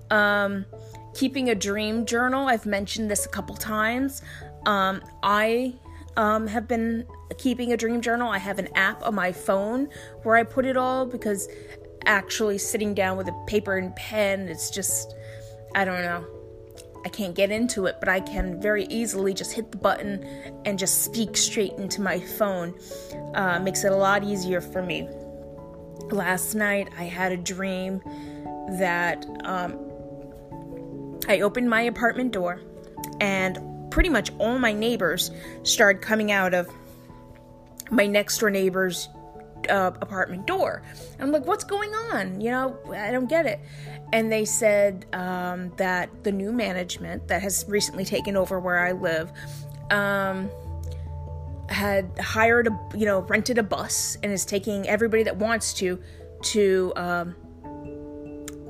Um 0.09 0.65
keeping 1.13 1.49
a 1.49 1.55
dream 1.55 2.05
journal. 2.05 2.47
I've 2.47 2.65
mentioned 2.65 3.11
this 3.11 3.25
a 3.25 3.29
couple 3.29 3.55
times. 3.55 4.21
Um, 4.65 5.01
I 5.23 5.73
um, 6.17 6.47
have 6.47 6.67
been 6.67 7.05
keeping 7.37 7.73
a 7.73 7.77
dream 7.77 8.01
journal. 8.01 8.29
I 8.29 8.37
have 8.37 8.59
an 8.59 8.69
app 8.75 9.05
on 9.05 9.15
my 9.15 9.31
phone 9.31 9.89
where 10.23 10.35
I 10.35 10.43
put 10.43 10.65
it 10.65 10.77
all 10.77 11.05
because 11.05 11.47
actually 12.05 12.57
sitting 12.57 12.93
down 12.93 13.17
with 13.17 13.27
a 13.27 13.43
paper 13.47 13.77
and 13.77 13.95
pen, 13.95 14.47
it's 14.47 14.69
just, 14.69 15.15
I 15.75 15.85
don't 15.85 16.01
know. 16.01 16.25
I 17.03 17.09
can't 17.09 17.33
get 17.33 17.49
into 17.49 17.87
it, 17.87 17.95
but 17.99 18.09
I 18.09 18.19
can 18.19 18.61
very 18.61 18.85
easily 18.85 19.33
just 19.33 19.53
hit 19.53 19.71
the 19.71 19.77
button 19.77 20.23
and 20.65 20.77
just 20.77 21.03
speak 21.03 21.35
straight 21.35 21.73
into 21.73 22.01
my 22.01 22.19
phone. 22.19 22.75
Uh, 23.33 23.59
makes 23.59 23.83
it 23.83 23.91
a 23.91 23.95
lot 23.95 24.23
easier 24.23 24.61
for 24.61 24.83
me. 24.83 25.09
Last 26.11 26.53
night, 26.53 26.89
I 26.97 27.05
had 27.05 27.31
a 27.31 27.37
dream 27.37 28.01
that 28.77 29.25
um, 29.43 29.79
I 31.27 31.39
opened 31.39 31.69
my 31.69 31.81
apartment 31.81 32.33
door 32.33 32.61
and 33.19 33.57
pretty 33.91 34.09
much 34.09 34.31
all 34.39 34.57
my 34.57 34.73
neighbors 34.73 35.29
started 35.63 36.01
coming 36.01 36.31
out 36.31 36.53
of 36.53 36.67
my 37.91 38.07
next 38.07 38.39
door 38.39 38.49
neighbor's 38.49 39.09
uh, 39.69 39.91
apartment 40.01 40.47
door. 40.47 40.81
I'm 41.19 41.31
like, 41.31 41.45
what's 41.45 41.63
going 41.63 41.91
on? 41.93 42.41
You 42.41 42.51
know, 42.51 42.79
I 42.95 43.11
don't 43.11 43.29
get 43.29 43.45
it. 43.45 43.59
And 44.13 44.31
they 44.31 44.45
said 44.45 45.05
um, 45.13 45.71
that 45.77 46.23
the 46.23 46.31
new 46.31 46.51
management 46.51 47.27
that 47.27 47.41
has 47.41 47.65
recently 47.67 48.05
taken 48.05 48.35
over 48.35 48.59
where 48.59 48.79
I 48.79 48.93
live 48.93 49.31
um, 49.89 50.49
had 51.69 52.17
hired 52.19 52.67
a, 52.67 52.79
you 52.95 53.05
know, 53.05 53.19
rented 53.21 53.57
a 53.57 53.63
bus 53.63 54.17
and 54.23 54.31
is 54.31 54.45
taking 54.45 54.87
everybody 54.87 55.23
that 55.23 55.37
wants 55.37 55.73
to 55.75 56.01
to 56.41 56.91
um, 56.95 57.35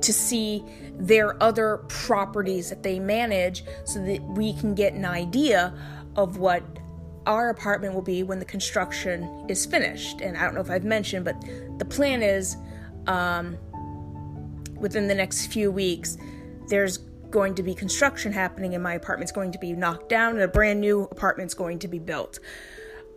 to 0.02 0.12
see 0.12 0.64
their 0.94 1.40
other 1.42 1.78
properties 1.88 2.68
that 2.70 2.82
they 2.82 2.98
manage 2.98 3.64
so 3.84 4.04
that 4.04 4.22
we 4.22 4.52
can 4.54 4.74
get 4.74 4.92
an 4.92 5.04
idea 5.04 5.74
of 6.16 6.36
what 6.36 6.62
our 7.26 7.50
apartment 7.50 7.94
will 7.94 8.02
be 8.02 8.22
when 8.22 8.38
the 8.38 8.44
construction 8.44 9.46
is 9.48 9.64
finished. 9.64 10.20
And 10.20 10.36
I 10.36 10.44
don't 10.44 10.54
know 10.54 10.60
if 10.60 10.70
I've 10.70 10.84
mentioned, 10.84 11.24
but 11.24 11.40
the 11.78 11.84
plan 11.84 12.22
is 12.22 12.56
um, 13.06 13.56
within 14.76 15.08
the 15.08 15.14
next 15.14 15.46
few 15.46 15.70
weeks, 15.70 16.16
there's 16.68 16.98
going 17.30 17.54
to 17.54 17.62
be 17.62 17.74
construction 17.74 18.32
happening, 18.32 18.74
and 18.74 18.82
my 18.82 18.94
apartment's 18.94 19.32
going 19.32 19.52
to 19.52 19.58
be 19.58 19.72
knocked 19.72 20.08
down, 20.08 20.32
and 20.32 20.42
a 20.42 20.48
brand 20.48 20.80
new 20.80 21.04
apartment's 21.04 21.54
going 21.54 21.78
to 21.78 21.88
be 21.88 21.98
built. 21.98 22.38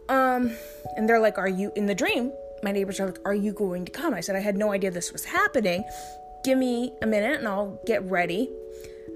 Um, 0.08 0.52
and 0.96 1.10
they're 1.10 1.20
like, 1.20 1.38
Are 1.38 1.50
you 1.50 1.72
in 1.76 1.86
the 1.86 1.96
dream? 1.96 2.32
My 2.64 2.72
neighbors 2.72 3.00
are 3.00 3.08
like, 3.08 3.20
Are 3.26 3.34
you 3.34 3.52
going 3.52 3.86
to 3.86 3.92
come? 3.92 4.14
I 4.14 4.22
said, 4.22 4.36
I 4.36 4.40
had 4.40 4.56
no 4.56 4.72
idea 4.72 4.92
this 4.92 5.12
was 5.12 5.26
happening 5.26 5.84
give 6.46 6.58
me 6.60 6.94
a 7.02 7.08
minute 7.08 7.40
and 7.40 7.48
I'll 7.48 7.82
get 7.86 8.04
ready. 8.04 8.50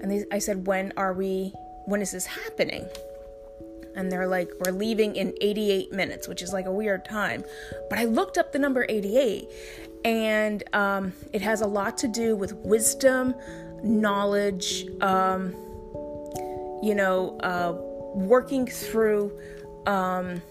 And 0.02 0.10
they, 0.10 0.24
I 0.32 0.38
said, 0.40 0.66
when 0.66 0.92
are 0.96 1.12
we, 1.12 1.54
when 1.86 2.02
is 2.02 2.10
this 2.10 2.26
happening? 2.26 2.86
And 3.94 4.10
they're 4.10 4.26
like, 4.26 4.50
we're 4.58 4.72
leaving 4.72 5.16
in 5.16 5.34
88 5.40 5.92
minutes, 5.92 6.28
which 6.28 6.42
is 6.42 6.52
like 6.52 6.66
a 6.66 6.72
weird 6.72 7.04
time. 7.04 7.44
But 7.88 7.98
I 7.98 8.04
looked 8.04 8.36
up 8.36 8.52
the 8.52 8.58
number 8.58 8.84
88 8.88 9.48
and 10.04 10.62
um, 10.74 11.12
it 11.32 11.42
has 11.42 11.60
a 11.60 11.66
lot 11.66 11.96
to 11.98 12.08
do 12.08 12.34
with 12.34 12.52
wisdom, 12.54 13.34
knowledge, 13.82 14.86
um, 15.00 15.52
you 16.82 16.94
know, 16.94 17.38
uh, 17.40 17.74
working 18.14 18.66
through, 18.66 19.38
um, 19.86 20.42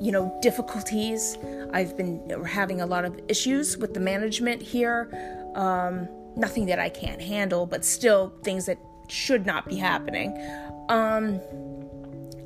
you 0.00 0.12
know, 0.12 0.38
difficulties. 0.42 1.38
I've 1.72 1.96
been 1.96 2.44
having 2.44 2.80
a 2.80 2.86
lot 2.86 3.04
of 3.04 3.18
issues 3.28 3.78
with 3.78 3.94
the 3.94 4.00
management 4.00 4.62
here. 4.62 5.41
Um, 5.54 6.08
nothing 6.36 6.66
that 6.66 6.78
I 6.78 6.88
can't 6.88 7.20
handle, 7.20 7.66
but 7.66 7.84
still 7.84 8.32
things 8.42 8.66
that 8.66 8.78
should 9.08 9.46
not 9.46 9.68
be 9.68 9.76
happening. 9.76 10.36
Um, 10.88 11.40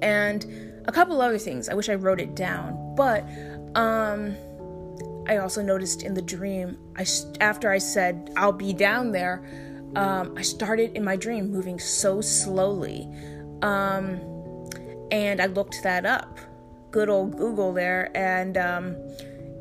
and 0.03 0.45
a 0.87 0.93
couple 0.93 1.21
other 1.21 1.39
things. 1.39 1.69
I 1.69 1.75
wish 1.75 1.89
I 1.89 1.95
wrote 1.95 2.21
it 2.21 2.35
down, 2.35 2.95
but 2.97 3.25
um, 3.75 4.37
I 5.29 5.39
also 5.39 5.63
noticed 5.63 6.03
in 6.03 6.15
the 6.15 6.23
dream. 6.23 6.79
I 6.97 7.07
after 7.41 7.71
I 7.71 7.79
said 7.79 8.31
I'll 8.37 8.53
be 8.53 8.73
down 8.73 9.13
there, 9.13 9.45
um, 9.97 10.35
I 10.37 10.43
started 10.43 10.97
in 10.97 11.05
my 11.05 11.17
dream 11.17 11.51
moving 11.51 11.79
so 11.79 12.21
slowly, 12.21 13.09
um, 13.63 14.21
and 15.11 15.41
I 15.41 15.47
looked 15.47 15.83
that 15.83 16.07
up. 16.07 16.39
Good 16.91 17.09
old 17.09 17.37
Google 17.37 17.73
there, 17.73 18.11
and 18.17 18.57
um, 18.57 18.97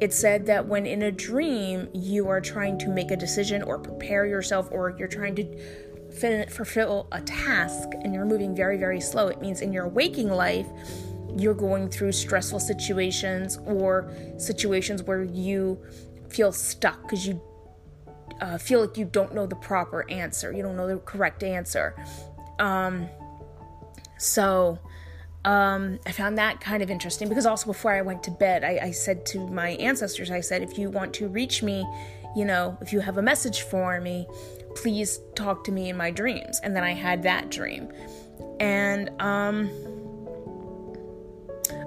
it 0.02 0.14
said 0.14 0.46
that 0.48 0.68
when 0.68 0.86
in 0.86 1.04
a 1.04 1.12
dream 1.12 1.90
you 1.94 2.28
are 2.28 2.42
trying 2.42 2.78
to 2.80 2.90
make 2.90 3.12
a 3.12 3.16
decision 3.16 3.62
or 3.64 3.80
prepare 3.80 4.26
yourself 4.26 4.68
or 4.72 4.96
you're 4.98 5.08
trying 5.08 5.36
to 5.36 5.58
fin- 6.12 6.50
fulfill 6.50 7.08
a 7.12 7.22
task 7.22 7.90
and 8.04 8.14
you're 8.14 8.26
moving 8.26 8.56
very, 8.56 8.78
very 8.78 9.00
slow, 9.00 9.28
it 9.28 9.40
means 9.42 9.62
in 9.62 9.72
your 9.72 9.88
waking 9.88 10.30
life, 10.30 10.68
you're 11.38 11.54
going 11.54 11.90
through 11.90 12.12
stressful 12.12 12.60
situations 12.60 13.58
or 13.66 14.12
situations 14.38 15.04
where 15.04 15.24
you 15.24 15.82
feel 16.30 16.52
stuck 16.52 17.02
because 17.04 17.26
you 17.28 17.42
uh, 18.42 18.58
feel 18.58 18.82
like 18.82 18.98
you 18.98 19.06
don't 19.06 19.34
know 19.34 19.46
the 19.46 19.56
proper 19.56 20.10
answer, 20.10 20.52
you 20.52 20.62
don't 20.62 20.76
know 20.76 20.88
the 20.88 20.98
correct 20.98 21.44
answer. 21.44 21.96
Um, 22.60 23.08
so 24.18 24.80
um, 25.46 26.00
I 26.08 26.12
found 26.12 26.40
that 26.40 26.60
kind 26.60 26.82
of 26.82 26.90
interesting 26.90 27.30
because 27.30 27.46
also 27.46 27.68
before 27.68 27.92
I 27.92 28.02
went 28.02 28.24
to 28.24 28.32
bed, 28.32 28.64
I, 28.64 28.80
I 28.82 28.92
said 28.92 29.28
to 29.28 29.48
my 29.48 29.70
ancestors, 29.72 30.32
I 30.32 30.42
said, 30.42 30.64
if 30.64 30.80
you 30.80 30.90
want 30.90 31.14
to 31.16 31.28
reach 31.28 31.62
me, 31.62 31.86
you 32.36 32.46
know, 32.46 32.76
if 32.82 32.92
you 32.92 33.00
have 33.00 33.18
a 33.18 33.22
message 33.22 33.62
for 33.62 34.02
me, 34.02 34.28
please 34.76 35.20
talk 35.36 35.64
to 35.66 35.72
me 35.72 35.90
in 35.90 35.98
my 35.98 36.10
dreams. 36.10 36.60
And 36.64 36.76
then 36.76 36.84
I 36.84 36.94
had 36.94 37.22
that 37.24 37.52
dream. 37.52 37.94
And 38.60 39.10
um, 39.22 39.70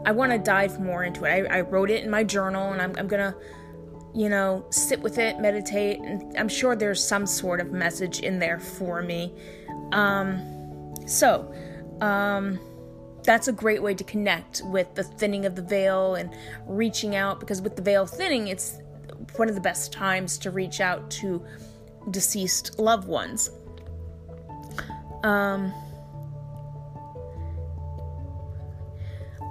I 0.06 0.12
want 0.12 0.30
to 0.30 0.38
dive 0.38 0.80
more 0.80 1.02
into 1.02 1.24
it. 1.24 1.30
I, 1.50 1.58
I, 1.58 1.60
wrote 1.62 1.90
it 1.90 2.04
in 2.04 2.10
my 2.10 2.22
journal 2.22 2.72
and 2.72 2.80
I'm, 2.80 2.94
I'm 2.96 3.08
going 3.08 3.32
to, 3.32 3.36
you 4.14 4.28
know, 4.28 4.64
sit 4.70 5.00
with 5.00 5.18
it, 5.18 5.40
meditate. 5.40 5.98
And 5.98 6.38
I'm 6.38 6.48
sure 6.48 6.76
there's 6.76 7.02
some 7.04 7.26
sort 7.26 7.60
of 7.60 7.72
message 7.72 8.20
in 8.20 8.38
there 8.38 8.60
for 8.60 9.02
me. 9.02 9.34
Um, 9.90 10.94
so, 11.06 11.52
um, 12.00 12.60
that's 13.28 13.46
a 13.46 13.52
great 13.52 13.82
way 13.82 13.92
to 13.92 14.04
connect 14.04 14.62
with 14.64 14.94
the 14.94 15.04
thinning 15.04 15.44
of 15.44 15.54
the 15.54 15.60
veil 15.60 16.14
and 16.14 16.34
reaching 16.66 17.14
out 17.14 17.38
because 17.38 17.60
with 17.60 17.76
the 17.76 17.82
veil 17.82 18.06
thinning, 18.06 18.48
it's 18.48 18.78
one 19.36 19.50
of 19.50 19.54
the 19.54 19.60
best 19.60 19.92
times 19.92 20.38
to 20.38 20.50
reach 20.50 20.80
out 20.80 21.10
to 21.10 21.44
deceased 22.10 22.78
loved 22.78 23.06
ones. 23.06 23.50
Um, 25.24 25.74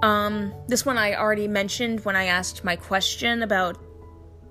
um, 0.01 0.55
this 0.67 0.83
one 0.83 0.97
I 0.97 1.13
already 1.13 1.47
mentioned 1.47 2.03
when 2.03 2.15
I 2.15 2.23
asked 2.23 2.63
my 2.63 2.75
question 2.75 3.43
about 3.43 3.77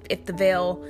if 0.09 0.25
the 0.25 0.35
veil 0.35 0.85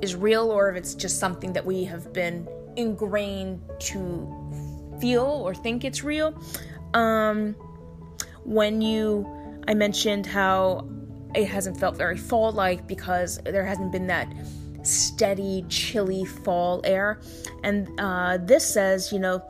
is 0.00 0.14
real 0.14 0.52
or 0.52 0.70
if 0.70 0.76
it's 0.76 0.94
just 0.94 1.18
something 1.18 1.52
that 1.54 1.66
we 1.66 1.82
have 1.86 2.12
been 2.12 2.46
ingrained 2.76 3.60
to 3.80 4.96
feel 5.00 5.24
or 5.24 5.56
think 5.56 5.84
it's 5.84 6.04
real. 6.04 6.40
Um, 6.94 7.56
when 8.44 8.80
you, 8.80 9.26
I 9.68 9.74
mentioned 9.74 10.26
how 10.26 10.88
it 11.34 11.46
hasn't 11.46 11.78
felt 11.78 11.96
very 11.96 12.16
fall 12.16 12.52
like 12.52 12.86
because 12.86 13.38
there 13.38 13.64
hasn't 13.64 13.92
been 13.92 14.06
that 14.08 14.32
steady, 14.82 15.64
chilly 15.68 16.24
fall 16.24 16.80
air. 16.84 17.20
And 17.62 17.88
uh, 18.00 18.38
this 18.40 18.66
says, 18.66 19.12
you 19.12 19.18
know, 19.18 19.42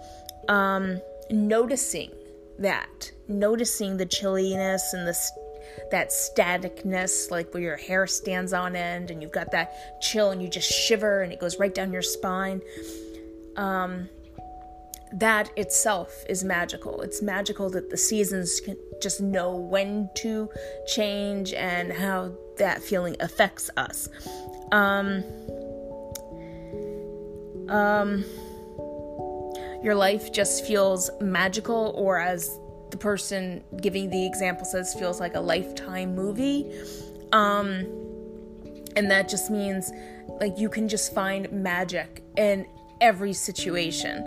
um, 0.48 1.00
noticing 1.30 2.10
that, 2.58 3.10
noticing 3.28 3.96
the 3.96 4.06
chilliness 4.06 4.92
and 4.92 5.06
the 5.06 5.18
that 5.90 6.10
staticness, 6.10 7.30
like 7.30 7.52
where 7.52 7.62
your 7.62 7.76
hair 7.76 8.06
stands 8.06 8.52
on 8.52 8.76
end 8.76 9.10
and 9.10 9.22
you've 9.22 9.32
got 9.32 9.50
that 9.52 10.00
chill 10.00 10.30
and 10.30 10.42
you 10.42 10.48
just 10.48 10.70
shiver 10.70 11.22
and 11.22 11.32
it 11.32 11.40
goes 11.40 11.58
right 11.58 11.74
down 11.74 11.92
your 11.92 12.02
spine. 12.02 12.60
Um, 13.56 14.08
that 15.14 15.50
itself 15.56 16.24
is 16.28 16.44
magical. 16.44 17.00
It's 17.02 17.20
magical 17.20 17.70
that 17.70 17.90
the 17.90 17.96
seasons 17.96 18.60
can 18.60 18.76
just 19.00 19.20
know 19.20 19.56
when 19.56 20.10
to 20.16 20.48
change 20.86 21.52
and 21.52 21.92
how 21.92 22.32
that 22.58 22.82
feeling 22.82 23.16
affects 23.20 23.70
us. 23.76 24.08
Um, 24.72 25.24
um, 27.68 28.24
your 29.82 29.94
life 29.94 30.32
just 30.32 30.66
feels 30.66 31.10
magical, 31.20 31.92
or 31.96 32.18
as 32.18 32.58
the 32.90 32.96
person 32.96 33.64
giving 33.80 34.10
the 34.10 34.26
example 34.26 34.64
says, 34.64 34.94
feels 34.94 35.20
like 35.20 35.34
a 35.34 35.40
lifetime 35.40 36.14
movie. 36.14 36.70
Um, 37.32 37.86
and 38.96 39.10
that 39.10 39.28
just 39.28 39.50
means 39.50 39.90
like 40.40 40.58
you 40.58 40.68
can 40.68 40.88
just 40.88 41.14
find 41.14 41.50
magic 41.52 42.22
in 42.36 42.66
every 43.00 43.32
situation. 43.32 44.24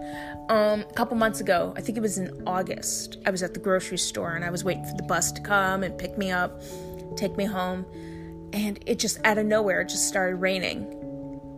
Um, 0.50 0.82
a 0.82 0.94
couple 0.94 1.16
months 1.16 1.40
ago, 1.40 1.74
I 1.78 1.82
think 1.82 1.98
it 1.98 2.02
was 2.02 2.18
in 2.18 2.44
August, 2.46 3.18
I 3.26 3.32
was 3.32 3.44
at 3.44 3.54
the 3.54 3.60
grocery 3.60 3.98
store 3.98 4.36
and 4.36 4.44
I 4.44 4.50
was 4.50 4.64
waiting 4.64 4.86
for 4.86 4.96
the 4.96 5.04
bus 5.04 5.32
to 5.34 5.42
come 5.42 5.84
and 5.84 5.98
pick 5.98 6.18
me 6.18 6.32
up, 6.32 6.62
take 7.16 7.38
me 7.38 7.46
home, 7.46 7.86
and 8.52 8.80
it 8.86 9.00
just 9.00 9.20
out 9.24 9.38
of 9.38 9.46
nowhere 9.46 9.82
it 9.82 9.90
just 9.90 10.08
started 10.08 10.36
raining. 10.38 11.00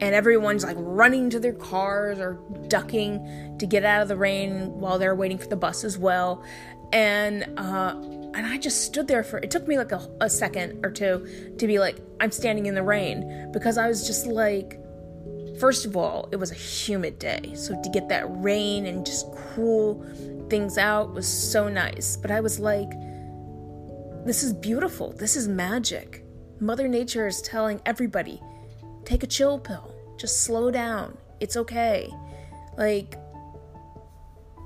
And 0.02 0.14
everyone's 0.14 0.64
like 0.64 0.78
running 0.80 1.30
to 1.30 1.40
their 1.40 1.54
cars 1.54 2.20
or 2.20 2.40
ducking 2.68 3.58
to 3.60 3.66
get 3.66 3.86
out 3.86 4.02
of 4.02 4.08
the 4.08 4.18
rain 4.18 4.80
while 4.80 5.00
they're 5.00 5.16
waiting 5.16 5.38
for 5.38 5.48
the 5.48 5.56
bus 5.56 5.84
as 5.84 5.98
well. 5.98 6.44
And 6.92 7.44
uh, 7.58 7.96
and 8.36 8.46
I 8.46 8.58
just 8.58 8.84
stood 8.84 9.08
there 9.08 9.24
for 9.24 9.38
it 9.38 9.50
took 9.50 9.68
me 9.68 9.78
like 9.78 9.94
a, 9.94 10.08
a 10.20 10.30
second 10.30 10.86
or 10.86 10.92
two 10.92 11.56
to 11.58 11.68
be 11.68 11.80
like, 11.80 11.98
I'm 12.20 12.32
standing 12.32 12.66
in 12.66 12.76
the 12.76 12.84
rain 12.84 13.50
because 13.54 13.78
I 13.78 13.88
was 13.88 14.06
just 14.06 14.28
like 14.28 14.80
First 15.60 15.86
of 15.86 15.96
all, 15.96 16.28
it 16.32 16.36
was 16.36 16.52
a 16.52 16.56
humid 16.56 17.18
day, 17.18 17.54
so 17.56 17.82
to 17.82 17.90
get 17.90 18.10
that 18.10 18.26
rain 18.28 18.86
and 18.88 19.06
just 19.06 19.26
cool 19.54 20.06
things 20.50 20.78
out 20.78 21.14
was 21.14 21.28
so 21.28 21.70
nice. 21.70 22.18
But 22.18 22.32
I 22.32 22.42
was 22.42 22.60
like, 22.60 22.90
this 24.26 24.44
is 24.44 24.54
beautiful. 24.54 25.14
This 25.14 25.36
is 25.36 25.48
magic. 25.48 26.26
Mother 26.60 26.88
Nature 26.88 27.28
is 27.28 27.42
telling 27.42 27.80
everybody 27.86 28.42
take 29.06 29.24
a 29.24 29.28
chill 29.28 29.60
pill, 29.60 29.96
just 30.18 30.42
slow 30.42 30.72
down. 30.72 31.18
It's 31.40 31.56
okay. 31.56 32.12
Like, 32.78 33.18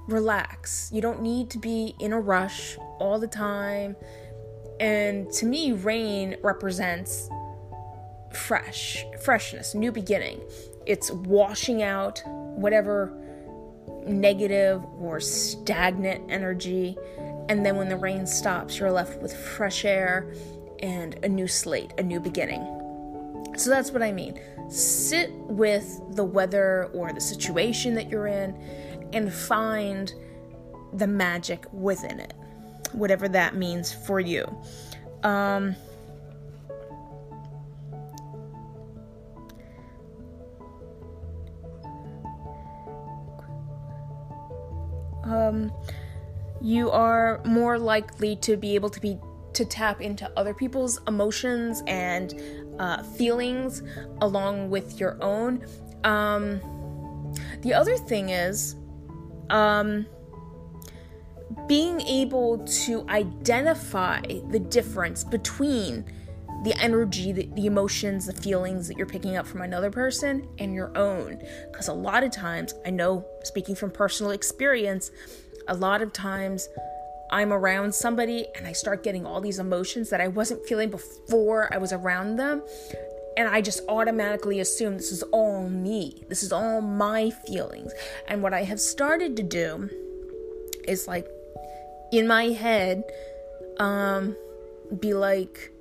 relax. 0.08 0.90
You 0.94 1.02
don't 1.02 1.22
need 1.22 1.50
to 1.52 1.58
be 1.58 1.94
in 2.00 2.14
a 2.14 2.20
rush 2.20 2.78
all 3.00 3.20
the 3.20 3.28
time. 3.28 3.96
And 4.80 5.30
to 5.34 5.46
me, 5.46 5.74
rain 5.74 6.38
represents 6.42 7.30
fresh, 8.32 9.06
freshness, 9.24 9.76
new 9.76 9.92
beginning 9.92 10.40
it's 10.90 11.12
washing 11.12 11.84
out 11.84 12.22
whatever 12.26 13.16
negative 14.08 14.84
or 15.00 15.20
stagnant 15.20 16.30
energy. 16.32 16.98
And 17.48 17.64
then 17.64 17.78
when 17.78 17.90
the 17.90 17.96
rain 17.96 18.26
stops, 18.26 18.80
you're 18.80 18.92
left 18.92 19.22
with 19.22 19.36
fresh 19.36 19.86
air 19.86 20.34
and 20.80 21.14
a 21.24 21.30
new 21.30 21.48
slate, 21.48 21.94
a 22.00 22.04
new 22.04 22.20
beginning. 22.20 22.66
So 23.56 23.70
that's 23.70 23.92
what 23.92 24.02
I 24.02 24.12
mean. 24.12 24.40
Sit 24.68 25.32
with 25.32 26.02
the 26.16 26.24
weather 26.24 26.90
or 26.94 27.14
the 27.14 27.22
situation 27.22 27.94
that 27.94 28.10
you're 28.10 28.28
in 28.28 28.60
and 29.14 29.32
find 29.32 30.12
the 30.94 31.08
magic 31.08 31.66
within 31.72 32.20
it, 32.20 32.34
whatever 32.94 33.28
that 33.30 33.56
means 33.56 33.94
for 33.94 34.20
you. 34.20 34.44
Um, 35.22 35.76
um, 45.30 45.72
you 46.62 46.90
are 46.90 47.42
more 47.46 47.78
likely 47.78 48.36
to 48.38 48.58
be 48.58 48.76
able 48.76 48.90
to 48.90 49.00
be 49.00 49.18
to 49.54 49.66
tap 49.66 50.02
into 50.02 50.32
other 50.38 50.54
people's 50.54 51.00
emotions 51.08 51.82
and 51.88 52.40
uh, 52.80 53.04
feelings 53.04 53.82
along 54.22 54.70
with 54.70 55.00
your 55.00 55.22
own. 55.22 55.66
Um, 56.04 56.62
the 57.62 57.74
other 57.74 57.98
thing 57.98 58.30
is 58.30 58.76
um, 59.50 60.06
being 61.68 62.00
able 62.02 62.60
to 62.86 63.06
identify 63.10 64.22
the 64.50 64.60
difference 64.60 65.24
between 65.24 66.06
the 66.64 66.74
energy, 66.82 67.32
the, 67.32 67.50
the, 67.54 67.66
emotions, 67.66 68.26
the 68.26 68.34
feelings 68.34 68.88
that 68.88 68.98
you're 68.98 69.08
picking 69.08 69.38
up 69.38 69.48
from 69.48 69.62
another 69.62 69.90
person 69.90 70.48
and 70.60 70.74
your 70.74 70.96
own. 70.98 71.42
Because 71.72 71.88
a 71.88 71.94
lot 71.94 72.24
of 72.24 72.32
times, 72.32 72.74
I 72.86 72.90
know, 72.90 73.26
speaking 73.44 73.76
from 73.76 73.92
personal 73.92 74.32
experience, 74.32 75.12
a 75.68 75.74
lot 75.74 76.02
of 76.02 76.12
times 76.12 76.68
I'm 77.32 77.54
around 77.54 77.94
somebody 77.94 78.48
and 78.56 78.68
I 78.68 78.74
start 78.74 79.04
getting 79.04 79.26
all 79.26 79.40
these 79.40 79.60
emotions 79.60 80.10
that 80.10 80.20
I 80.20 80.28
wasn't 80.28 80.66
feeling 80.66 80.90
before 80.90 81.74
I 81.74 81.78
was 81.78 81.94
around 81.94 82.36
them. 82.36 82.64
And 83.38 83.48
I 83.48 83.62
just 83.62 83.82
automatically 83.88 84.60
assume 84.60 84.98
this 84.98 85.12
is 85.12 85.24
all 85.24 85.70
me. 85.70 86.26
This 86.28 86.44
is 86.44 86.52
all 86.52 86.82
my 86.82 87.30
feelings. 87.30 87.94
And 88.28 88.44
what 88.44 88.54
I 88.54 88.64
have 88.64 88.82
started 88.82 89.38
to 89.38 89.44
do 89.44 89.90
is 90.88 91.08
like 91.08 91.28
in 92.12 92.28
my 92.28 92.46
head, 92.46 93.04
um, 93.80 94.36
be 95.00 95.14
like, 95.14 95.72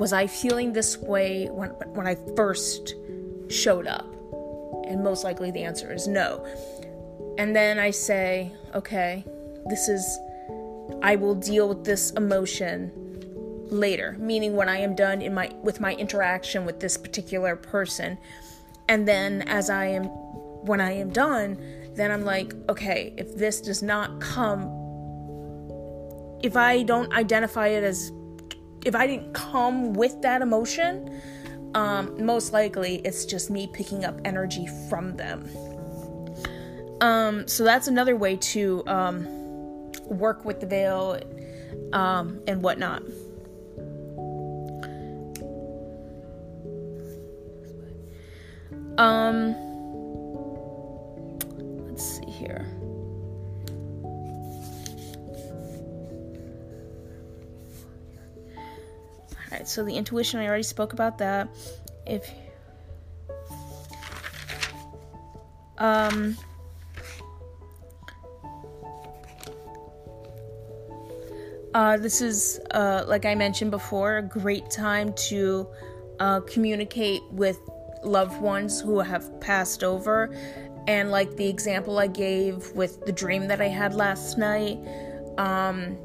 was 0.00 0.14
I 0.14 0.26
feeling 0.26 0.72
this 0.72 0.96
way 0.96 1.46
when 1.50 1.70
when 1.92 2.06
I 2.06 2.16
first 2.34 2.94
showed 3.48 3.86
up? 3.86 4.06
And 4.88 5.04
most 5.04 5.24
likely 5.24 5.50
the 5.50 5.62
answer 5.62 5.92
is 5.92 6.08
no. 6.08 6.44
And 7.36 7.54
then 7.54 7.78
I 7.78 7.90
say, 7.90 8.50
okay, 8.74 9.24
this 9.66 9.88
is 9.88 10.18
I 11.02 11.16
will 11.16 11.34
deal 11.34 11.68
with 11.68 11.84
this 11.84 12.12
emotion 12.12 12.90
later, 13.68 14.16
meaning 14.18 14.56
when 14.56 14.70
I 14.70 14.78
am 14.78 14.94
done 14.94 15.20
in 15.20 15.34
my 15.34 15.54
with 15.62 15.80
my 15.80 15.94
interaction 15.94 16.64
with 16.64 16.80
this 16.80 16.96
particular 16.96 17.54
person. 17.54 18.16
And 18.88 19.06
then 19.06 19.42
as 19.42 19.68
I 19.68 19.84
am 19.84 20.04
when 20.64 20.80
I 20.80 20.92
am 20.92 21.10
done, 21.10 21.58
then 21.94 22.10
I'm 22.10 22.24
like, 22.24 22.54
okay, 22.70 23.12
if 23.18 23.36
this 23.36 23.60
does 23.60 23.82
not 23.82 24.18
come 24.18 24.80
if 26.42 26.56
I 26.56 26.84
don't 26.84 27.12
identify 27.12 27.68
it 27.68 27.84
as 27.84 28.10
if 28.84 28.94
I 28.94 29.06
didn't 29.06 29.32
come 29.32 29.92
with 29.92 30.20
that 30.22 30.42
emotion, 30.42 31.20
um, 31.74 32.24
most 32.24 32.52
likely 32.52 32.96
it's 33.04 33.24
just 33.24 33.50
me 33.50 33.68
picking 33.72 34.04
up 34.04 34.20
energy 34.24 34.66
from 34.88 35.16
them. 35.16 35.48
Um, 37.00 37.48
so 37.48 37.64
that's 37.64 37.88
another 37.88 38.16
way 38.16 38.36
to 38.36 38.82
um, 38.86 39.24
work 40.06 40.44
with 40.44 40.60
the 40.60 40.66
veil 40.66 41.18
um, 41.92 42.40
and 42.46 42.62
whatnot. 42.62 43.02
Um, 48.98 49.54
let's 51.86 52.18
see 52.18 52.30
here. 52.30 52.69
All 59.50 59.58
right, 59.58 59.68
so 59.68 59.84
the 59.84 59.96
intuition, 59.96 60.38
I 60.40 60.46
already 60.46 60.62
spoke 60.62 60.92
about 60.92 61.18
that. 61.18 61.48
If 62.06 62.30
um 65.78 66.36
uh, 71.74 71.96
this 71.96 72.20
is 72.20 72.60
uh, 72.70 73.04
like 73.06 73.24
I 73.24 73.34
mentioned 73.34 73.70
before, 73.70 74.18
a 74.18 74.22
great 74.22 74.70
time 74.70 75.12
to 75.28 75.66
uh, 76.20 76.40
communicate 76.40 77.22
with 77.30 77.58
loved 78.04 78.40
ones 78.40 78.80
who 78.80 79.00
have 79.00 79.40
passed 79.40 79.82
over. 79.82 80.34
And 80.86 81.10
like 81.10 81.36
the 81.36 81.48
example 81.48 81.98
I 81.98 82.06
gave 82.06 82.72
with 82.72 83.04
the 83.04 83.12
dream 83.12 83.48
that 83.48 83.60
I 83.60 83.68
had 83.68 83.94
last 83.94 84.38
night, 84.38 84.78
um, 85.38 85.96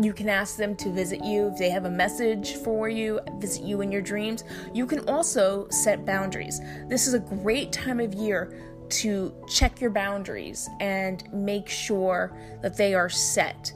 you 0.00 0.12
can 0.12 0.28
ask 0.28 0.56
them 0.56 0.74
to 0.76 0.90
visit 0.90 1.22
you 1.24 1.48
if 1.48 1.58
they 1.58 1.70
have 1.70 1.84
a 1.84 1.90
message 1.90 2.56
for 2.56 2.88
you, 2.88 3.20
visit 3.38 3.62
you 3.62 3.80
in 3.80 3.92
your 3.92 4.02
dreams. 4.02 4.44
You 4.72 4.86
can 4.86 5.08
also 5.08 5.68
set 5.70 6.04
boundaries. 6.04 6.60
This 6.88 7.06
is 7.06 7.14
a 7.14 7.20
great 7.20 7.72
time 7.72 8.00
of 8.00 8.12
year 8.14 8.60
to 8.88 9.34
check 9.48 9.80
your 9.80 9.90
boundaries 9.90 10.68
and 10.80 11.32
make 11.32 11.68
sure 11.68 12.36
that 12.62 12.76
they 12.76 12.94
are 12.94 13.08
set. 13.08 13.72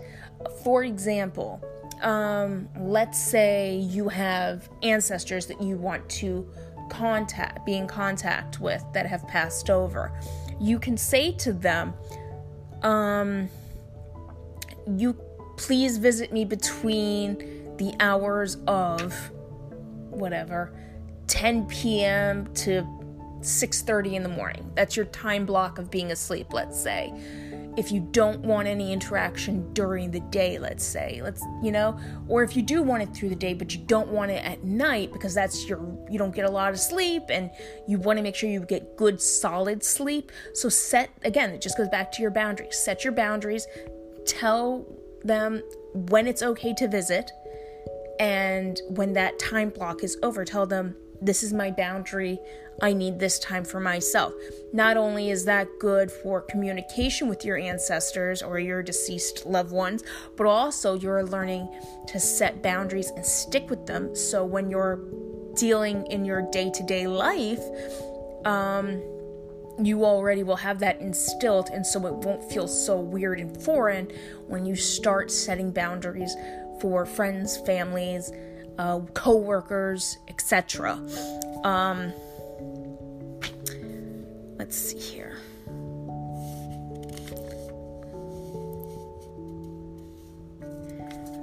For 0.62 0.85
example, 0.85 1.62
um, 2.02 2.68
let's 2.78 3.18
say 3.18 3.76
you 3.76 4.09
have 4.09 4.68
ancestors 4.83 5.46
that 5.46 5.61
you 5.61 5.76
want 5.76 6.09
to 6.11 6.48
contact, 6.90 7.64
be 7.66 7.76
in 7.76 7.87
contact 7.87 8.61
with 8.61 8.85
that 8.92 9.07
have 9.07 9.26
passed 9.28 9.70
over. 9.70 10.12
You 10.61 10.78
can 10.78 10.96
say 10.96 11.33
to 11.33 11.52
them, 11.52 11.94
um, 12.83 13.48
you 14.87 15.16
please 15.59 15.99
visit 15.99 16.33
me 16.33 16.44
between 16.44 17.77
the 17.77 17.94
hours 18.01 18.57
of 18.66 19.14
whatever 20.11 20.73
10 21.27 21.66
p.m. 21.66 22.53
to 22.55 22.83
6:30 23.40 24.14
in 24.14 24.23
the 24.23 24.29
morning. 24.29 24.71
That's 24.75 24.97
your 24.97 25.07
time 25.07 25.47
block 25.47 25.79
of 25.79 25.90
being 25.90 26.11
asleep, 26.11 26.53
let's 26.53 26.81
say. 26.81 27.12
If 27.77 27.92
you 27.92 28.01
don't 28.11 28.40
want 28.40 28.66
any 28.66 28.92
interaction 28.92 29.73
during 29.73 30.11
the 30.11 30.18
day, 30.18 30.59
let's 30.59 30.85
say, 30.85 31.21
let's, 31.23 31.44
you 31.62 31.71
know, 31.71 31.97
or 32.27 32.42
if 32.42 32.57
you 32.57 32.62
do 32.62 32.83
want 32.83 33.05
it 33.05 33.14
through 33.14 33.29
the 33.29 33.37
day 33.37 33.55
but 33.55 33.73
you 33.73 33.81
don't 33.85 34.09
want 34.09 34.33
it 34.33 34.44
at 34.44 34.64
night 34.64 35.12
because 35.12 35.35
that's 35.35 35.68
your 35.68 35.79
you 36.11 36.18
don't 36.18 36.35
get 36.35 36.44
a 36.44 36.51
lot 36.51 36.73
of 36.73 36.81
sleep 36.81 37.25
and 37.29 37.51
you 37.87 37.99
want 37.99 38.16
to 38.16 38.23
make 38.23 38.35
sure 38.35 38.51
you 38.51 38.61
get 38.61 38.97
good 38.97 39.21
solid 39.21 39.85
sleep. 39.85 40.33
So 40.55 40.68
set 40.68 41.11
again, 41.23 41.51
it 41.51 41.61
just 41.61 41.77
goes 41.77 41.88
back 41.88 42.11
to 42.12 42.23
your 42.23 42.33
boundaries. 42.33 42.77
Set 42.77 43.05
your 43.05 43.12
boundaries. 43.12 43.66
Tell 44.27 44.85
them 45.24 45.62
when 45.92 46.26
it's 46.26 46.42
okay 46.42 46.74
to 46.74 46.88
visit 46.88 47.31
and 48.20 48.81
when 48.88 49.12
that 49.12 49.38
time 49.38 49.70
block 49.70 50.02
is 50.02 50.16
over. 50.22 50.44
Tell 50.44 50.66
them 50.66 50.96
this 51.20 51.42
is 51.42 51.52
my 51.52 51.70
boundary. 51.70 52.38
I 52.81 52.92
need 52.92 53.18
this 53.18 53.40
time 53.40 53.64
for 53.64 53.81
myself. 53.81 54.33
Not 54.72 54.96
only 54.96 55.31
is 55.31 55.44
that 55.46 55.66
good 55.81 56.12
for 56.12 56.40
communication 56.42 57.28
with 57.28 57.44
your 57.44 57.59
ancestors 57.59 58.40
or 58.40 58.61
your 58.61 58.83
deceased 58.83 59.44
loved 59.46 59.72
ones 59.72 60.04
but 60.37 60.46
also 60.46 60.94
you're 60.94 61.24
learning 61.24 61.68
to 62.07 62.20
set 62.20 62.62
boundaries 62.62 63.11
and 63.11 63.26
stick 63.26 63.68
with 63.68 63.87
them. 63.87 64.14
So 64.14 64.44
when 64.44 64.70
you're 64.70 65.00
dealing 65.57 66.07
in 66.07 66.24
your 66.24 66.42
day-to-day 66.52 67.09
life 67.09 67.62
um 68.44 69.02
you 69.80 70.04
already 70.04 70.42
will 70.42 70.56
have 70.56 70.80
that 70.80 71.00
instilled, 71.00 71.70
and 71.72 71.86
so 71.86 72.06
it 72.06 72.14
won't 72.14 72.42
feel 72.50 72.66
so 72.66 72.98
weird 72.98 73.40
and 73.40 73.60
foreign 73.62 74.10
when 74.46 74.66
you 74.66 74.74
start 74.74 75.30
setting 75.30 75.70
boundaries 75.70 76.34
for 76.80 77.06
friends, 77.06 77.56
families, 77.58 78.32
uh, 78.78 79.00
co-workers, 79.14 80.18
etc. 80.28 81.00
Um, 81.64 82.12
let's 84.58 84.76
see 84.76 84.98
here. 84.98 85.38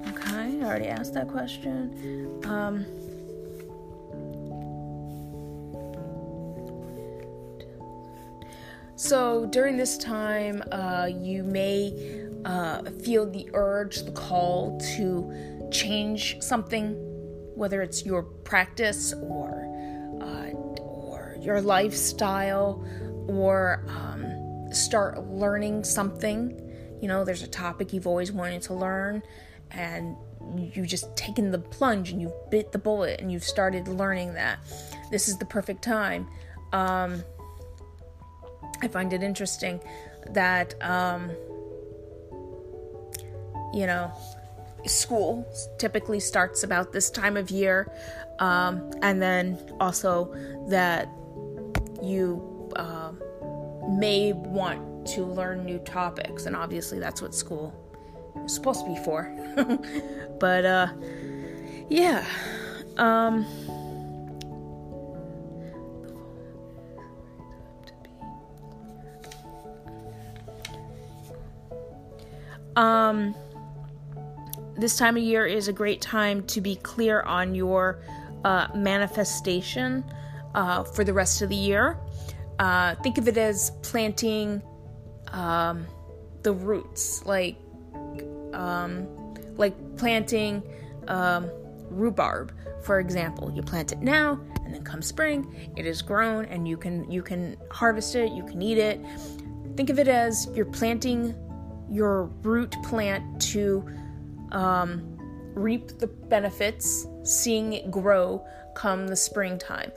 Okay, 0.09 0.35
I 0.35 0.61
already 0.63 0.87
asked 0.87 1.13
that 1.13 1.27
question. 1.27 2.41
Um, 2.45 2.85
So 8.95 9.45
during 9.47 9.75
this 9.77 9.97
time, 9.97 10.63
uh, 10.71 11.09
you 11.13 11.43
may 11.43 12.25
uh, 12.45 12.83
feel 13.03 13.29
the 13.29 13.49
urge, 13.53 14.03
the 14.03 14.11
call 14.11 14.79
to 14.95 15.69
change 15.71 16.41
something, 16.41 16.93
whether 17.55 17.81
it's 17.81 18.05
your 18.05 18.23
practice 18.23 19.13
or 19.13 19.65
uh, 20.21 20.51
or 20.79 21.35
your 21.41 21.59
lifestyle, 21.59 22.85
or 23.27 23.83
um, 23.89 24.73
start 24.73 25.27
learning 25.27 25.83
something. 25.83 26.61
You 27.01 27.09
know, 27.09 27.25
there's 27.25 27.43
a 27.43 27.47
topic 27.47 27.91
you've 27.91 28.07
always 28.07 28.31
wanted 28.31 28.61
to 28.63 28.73
learn, 28.73 29.23
and 29.71 30.15
you've 30.57 30.87
just 30.87 31.15
taken 31.17 31.51
the 31.51 31.59
plunge 31.59 32.11
and 32.11 32.21
you've 32.21 32.49
bit 32.49 32.71
the 32.71 32.77
bullet 32.77 33.19
and 33.19 33.31
you've 33.31 33.43
started 33.43 33.87
learning 33.87 34.33
that. 34.35 34.59
This 35.11 35.27
is 35.27 35.37
the 35.37 35.45
perfect 35.45 35.83
time. 35.83 36.27
Um, 36.71 37.23
I 38.81 38.87
find 38.87 39.13
it 39.13 39.23
interesting 39.23 39.79
that, 40.31 40.75
um, 40.83 41.31
you 43.73 43.85
know, 43.85 44.11
school 44.85 45.45
typically 45.77 46.19
starts 46.19 46.63
about 46.63 46.91
this 46.91 47.09
time 47.09 47.37
of 47.37 47.49
year, 47.49 47.91
um, 48.39 48.91
and 49.01 49.21
then 49.21 49.57
also 49.79 50.33
that 50.69 51.09
you 52.01 52.71
uh, 52.75 53.11
may 53.89 54.33
want 54.33 55.07
to 55.07 55.23
learn 55.23 55.65
new 55.65 55.79
topics, 55.79 56.45
and 56.45 56.55
obviously 56.55 56.99
that's 56.99 57.21
what 57.21 57.33
school 57.33 57.73
is 58.45 58.53
supposed 58.53 58.81
to 58.81 58.87
be 58.87 58.97
for. 59.03 59.31
but 60.39 60.65
uh, 60.65 60.87
yeah. 61.89 62.25
Um, 62.97 63.45
Um, 72.75 73.35
this 74.77 74.97
time 74.97 75.15
of 75.17 75.23
year 75.23 75.45
is 75.45 75.67
a 75.67 75.73
great 75.73 76.01
time 76.01 76.43
to 76.47 76.61
be 76.61 76.75
clear 76.75 77.21
on 77.21 77.55
your 77.55 78.01
uh, 78.43 78.67
manifestation 78.75 80.03
uh, 80.53 80.83
for 80.83 81.03
the 81.03 81.13
rest 81.13 81.41
of 81.41 81.49
the 81.49 81.55
year. 81.55 81.97
Uh, 82.59 82.95
think 82.95 83.17
of 83.17 83.27
it 83.27 83.37
as 83.37 83.71
planting 83.81 84.61
um, 85.29 85.85
the 86.43 86.53
roots, 86.53 87.25
like 87.25 87.57
um, 88.53 89.07
like 89.57 89.73
planting 89.97 90.63
um, 91.07 91.49
rhubarb, 91.89 92.53
for 92.83 92.99
example. 92.99 93.51
You 93.53 93.61
plant 93.61 93.91
it 93.91 93.99
now, 93.99 94.39
and 94.63 94.73
then 94.73 94.83
come 94.83 95.01
spring, 95.01 95.71
it 95.75 95.85
is 95.85 96.01
grown, 96.01 96.45
and 96.45 96.67
you 96.67 96.77
can 96.77 97.09
you 97.09 97.21
can 97.21 97.57
harvest 97.71 98.15
it, 98.15 98.31
you 98.31 98.45
can 98.45 98.61
eat 98.61 98.77
it. 98.77 98.99
Think 99.75 99.89
of 99.89 99.99
it 99.99 100.07
as 100.07 100.49
you're 100.53 100.65
planting 100.65 101.35
your 101.89 102.25
root 102.43 102.75
plant 102.83 103.41
to 103.41 103.87
um, 104.51 105.17
reap 105.53 105.87
the 105.99 106.07
benefits, 106.07 107.07
seeing 107.23 107.73
it 107.73 107.89
grow 107.91 108.45
come 108.75 109.07
the 109.07 109.15
springtime, 109.15 109.91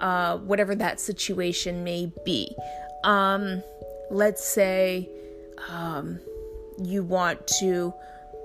uh, 0.00 0.38
whatever 0.38 0.74
that 0.74 0.98
situation 0.98 1.84
may 1.84 2.10
be. 2.24 2.54
Um, 3.04 3.62
let's 4.10 4.44
say 4.44 5.08
um, 5.68 6.18
you 6.82 7.02
want 7.02 7.46
to 7.58 7.92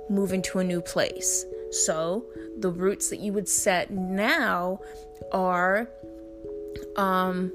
move 0.10 0.34
into 0.34 0.60
a 0.60 0.64
new 0.64 0.82
place. 0.82 1.46
So 1.72 2.26
the 2.60 2.70
roots 2.70 3.10
that 3.10 3.20
you 3.20 3.34
would 3.34 3.48
set 3.48 3.92
now 3.92 4.80
are 5.32 5.90
um, 6.96 7.52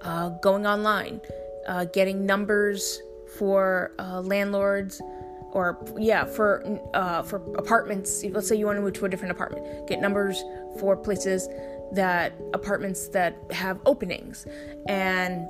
uh, 0.00 0.30
going 0.40 0.66
online, 0.66 1.20
uh, 1.66 1.84
getting 1.86 2.26
numbers 2.26 3.00
for 3.38 3.92
uh, 3.98 4.20
landlords 4.20 5.00
or 5.52 5.78
yeah, 5.98 6.24
for 6.24 6.80
uh, 6.94 7.22
for 7.22 7.36
apartments. 7.56 8.24
Let's 8.24 8.48
say 8.48 8.56
you 8.56 8.66
want 8.66 8.78
to 8.78 8.82
move 8.82 8.94
to 8.94 9.04
a 9.04 9.08
different 9.08 9.32
apartment, 9.32 9.86
get 9.86 10.00
numbers 10.00 10.42
for 10.80 10.96
places 10.96 11.48
that 11.92 12.32
apartments 12.54 13.08
that 13.08 13.36
have 13.50 13.78
openings, 13.84 14.46
and 14.88 15.46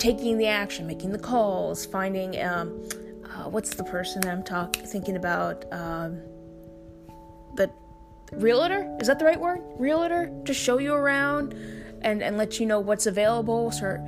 taking 0.00 0.38
the 0.38 0.46
action, 0.46 0.86
making 0.86 1.12
the 1.12 1.18
calls, 1.18 1.84
finding 1.84 2.42
um, 2.42 2.82
uh, 3.24 3.48
what's 3.48 3.74
the 3.74 3.84
person 3.84 4.26
I'm 4.26 4.42
talking 4.42 4.86
thinking 4.86 5.16
about 5.16 5.64
um, 5.72 6.20
the 7.56 7.70
realtor? 8.32 8.96
Is 9.00 9.06
that 9.08 9.18
the 9.18 9.26
right 9.26 9.40
word? 9.40 9.60
Realtor? 9.78 10.32
To 10.46 10.54
show 10.54 10.78
you 10.78 10.94
around 10.94 11.52
and 12.02 12.22
and 12.22 12.36
let 12.38 12.58
you 12.58 12.66
know 12.66 12.80
what's 12.80 13.06
available 13.06 13.70
start 13.70 14.00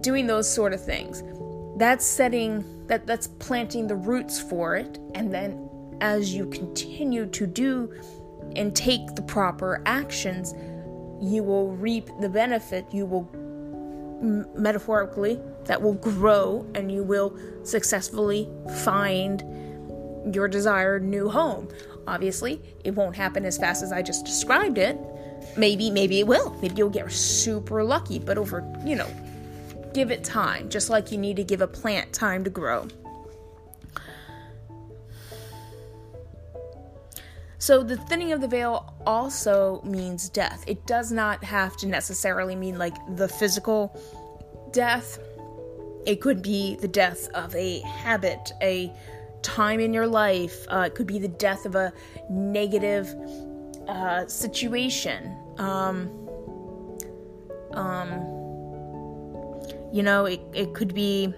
doing 0.00 0.26
those 0.26 0.52
sort 0.52 0.72
of 0.72 0.82
things 0.82 1.22
that's 1.80 2.04
setting 2.04 2.86
that 2.86 3.06
that's 3.06 3.26
planting 3.26 3.86
the 3.86 3.96
roots 3.96 4.40
for 4.40 4.76
it. 4.76 4.98
And 5.14 5.32
then 5.32 5.68
as 6.00 6.34
you 6.34 6.46
continue 6.46 7.26
to 7.26 7.46
do 7.46 7.92
and 8.56 8.74
take 8.74 9.14
the 9.14 9.22
proper 9.22 9.82
actions 9.86 10.54
you 11.20 11.42
will 11.42 11.72
reap 11.72 12.08
the 12.20 12.28
benefit. 12.28 12.86
You 12.92 13.06
will 13.06 13.28
metaphorically 14.56 15.40
that 15.64 15.80
will 15.80 15.94
grow 15.94 16.66
and 16.74 16.90
you 16.90 17.02
will 17.02 17.38
successfully 17.62 18.48
find 18.84 19.42
your 20.34 20.48
desired 20.48 21.04
new 21.04 21.28
home. 21.28 21.68
Obviously 22.06 22.60
it 22.84 22.92
won't 22.92 23.16
happen 23.16 23.44
as 23.44 23.56
fast 23.56 23.82
as 23.82 23.92
i 23.92 24.02
just 24.02 24.24
described 24.24 24.78
it. 24.78 24.98
Maybe 25.56 25.90
maybe 25.90 26.20
it 26.20 26.26
will. 26.26 26.56
Maybe 26.60 26.74
you'll 26.76 26.90
get 26.90 27.10
super 27.12 27.84
lucky. 27.84 28.18
But 28.18 28.38
over 28.38 28.66
you 28.84 28.96
know 28.96 29.08
give 29.92 30.10
it 30.10 30.24
time 30.24 30.68
just 30.68 30.90
like 30.90 31.12
you 31.12 31.18
need 31.18 31.36
to 31.36 31.44
give 31.44 31.60
a 31.60 31.66
plant 31.66 32.12
time 32.12 32.44
to 32.44 32.50
grow 32.50 32.86
So 37.60 37.82
the 37.82 37.98
thinning 37.98 38.32
of 38.32 38.40
the 38.40 38.48
veil 38.48 38.94
also 39.06 39.82
means 39.84 40.30
death. 40.30 40.64
It 40.66 40.86
does 40.86 41.12
not 41.12 41.44
have 41.44 41.76
to 41.76 41.86
necessarily 41.86 42.56
mean 42.56 42.78
like 42.78 42.94
the 43.16 43.28
physical 43.28 43.94
death. 44.72 45.18
It 46.06 46.22
could 46.22 46.40
be 46.40 46.76
the 46.76 46.88
death 46.88 47.28
of 47.34 47.54
a 47.54 47.80
habit, 47.80 48.50
a 48.62 48.90
time 49.42 49.78
in 49.78 49.92
your 49.92 50.06
life. 50.06 50.66
Uh, 50.68 50.84
it 50.86 50.94
could 50.94 51.06
be 51.06 51.18
the 51.18 51.28
death 51.28 51.66
of 51.66 51.74
a 51.74 51.92
negative 52.30 53.14
uh, 53.86 54.26
situation. 54.26 55.36
Um, 55.58 56.10
um, 57.72 58.39
you 59.92 60.02
know, 60.02 60.26
it, 60.26 60.40
it 60.54 60.74
could 60.74 60.94
be 60.94 61.32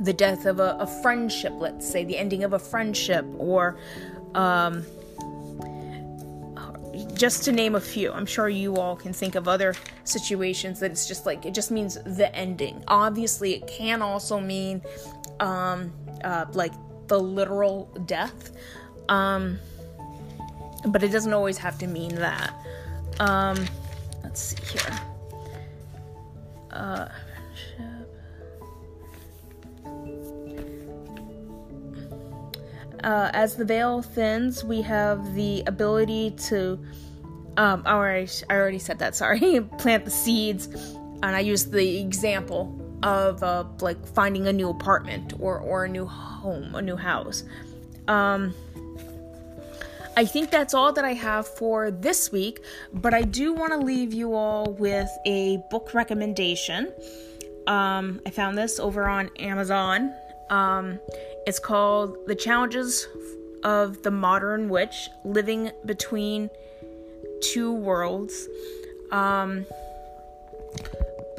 the 0.00 0.12
death 0.12 0.46
of 0.46 0.58
a, 0.58 0.76
a 0.80 0.86
friendship, 0.86 1.52
let's 1.56 1.88
say, 1.88 2.04
the 2.04 2.16
ending 2.16 2.44
of 2.44 2.52
a 2.52 2.58
friendship, 2.58 3.26
or 3.38 3.78
um, 4.34 4.84
just 7.14 7.44
to 7.44 7.52
name 7.52 7.74
a 7.74 7.80
few. 7.80 8.10
I'm 8.12 8.26
sure 8.26 8.48
you 8.48 8.76
all 8.76 8.96
can 8.96 9.12
think 9.12 9.34
of 9.34 9.48
other 9.48 9.74
situations 10.04 10.80
that 10.80 10.90
it's 10.90 11.06
just 11.06 11.26
like 11.26 11.44
it 11.44 11.54
just 11.54 11.70
means 11.70 11.98
the 12.04 12.34
ending. 12.34 12.82
Obviously, 12.88 13.54
it 13.54 13.66
can 13.66 14.02
also 14.02 14.40
mean 14.40 14.82
um, 15.40 15.92
uh, 16.24 16.46
like 16.52 16.72
the 17.08 17.18
literal 17.18 17.86
death, 18.06 18.52
um, 19.08 19.58
but 20.86 21.02
it 21.02 21.08
doesn't 21.08 21.32
always 21.32 21.58
have 21.58 21.78
to 21.78 21.86
mean 21.86 22.14
that. 22.14 22.54
Um, 23.20 23.66
let's 24.24 24.40
see 24.40 24.78
here. 24.78 25.00
Uh, 26.70 27.08
uh, 33.04 33.30
as 33.32 33.56
the 33.56 33.64
veil 33.64 34.02
thins, 34.02 34.64
we 34.64 34.82
have 34.82 35.34
the 35.34 35.62
ability 35.66 36.32
to. 36.48 36.78
Um, 37.56 37.82
already, 37.86 38.30
I 38.48 38.54
already 38.54 38.78
said 38.78 38.98
that. 39.00 39.14
Sorry. 39.22 39.60
Plant 39.78 40.04
the 40.04 40.10
seeds, 40.10 40.66
and 41.22 41.36
I 41.36 41.40
used 41.40 41.72
the 41.72 42.00
example 42.00 42.78
of 43.02 43.42
uh, 43.42 43.64
like 43.80 44.06
finding 44.06 44.46
a 44.46 44.52
new 44.52 44.70
apartment 44.70 45.34
or 45.38 45.58
or 45.58 45.84
a 45.84 45.88
new 45.88 46.06
home, 46.06 46.74
a 46.74 46.82
new 46.82 46.96
house. 46.96 47.44
Um, 48.08 48.54
I 50.16 50.26
think 50.26 50.50
that's 50.50 50.74
all 50.74 50.92
that 50.92 51.04
I 51.04 51.14
have 51.14 51.48
for 51.48 51.90
this 51.90 52.30
week, 52.30 52.62
but 52.92 53.14
I 53.14 53.22
do 53.22 53.54
want 53.54 53.72
to 53.72 53.78
leave 53.78 54.12
you 54.12 54.34
all 54.34 54.72
with 54.78 55.08
a 55.24 55.58
book 55.70 55.94
recommendation. 55.94 56.92
Um, 57.66 58.20
I 58.26 58.30
found 58.30 58.58
this 58.58 58.78
over 58.78 59.08
on 59.08 59.30
Amazon. 59.38 60.12
Um, 60.52 61.00
it's 61.46 61.58
called 61.58 62.14
The 62.26 62.34
Challenges 62.34 63.08
of 63.64 64.02
the 64.02 64.10
Modern 64.10 64.68
Witch 64.68 65.08
Living 65.24 65.70
Between 65.86 66.50
Two 67.40 67.72
Worlds. 67.72 68.48
Um, 69.10 69.64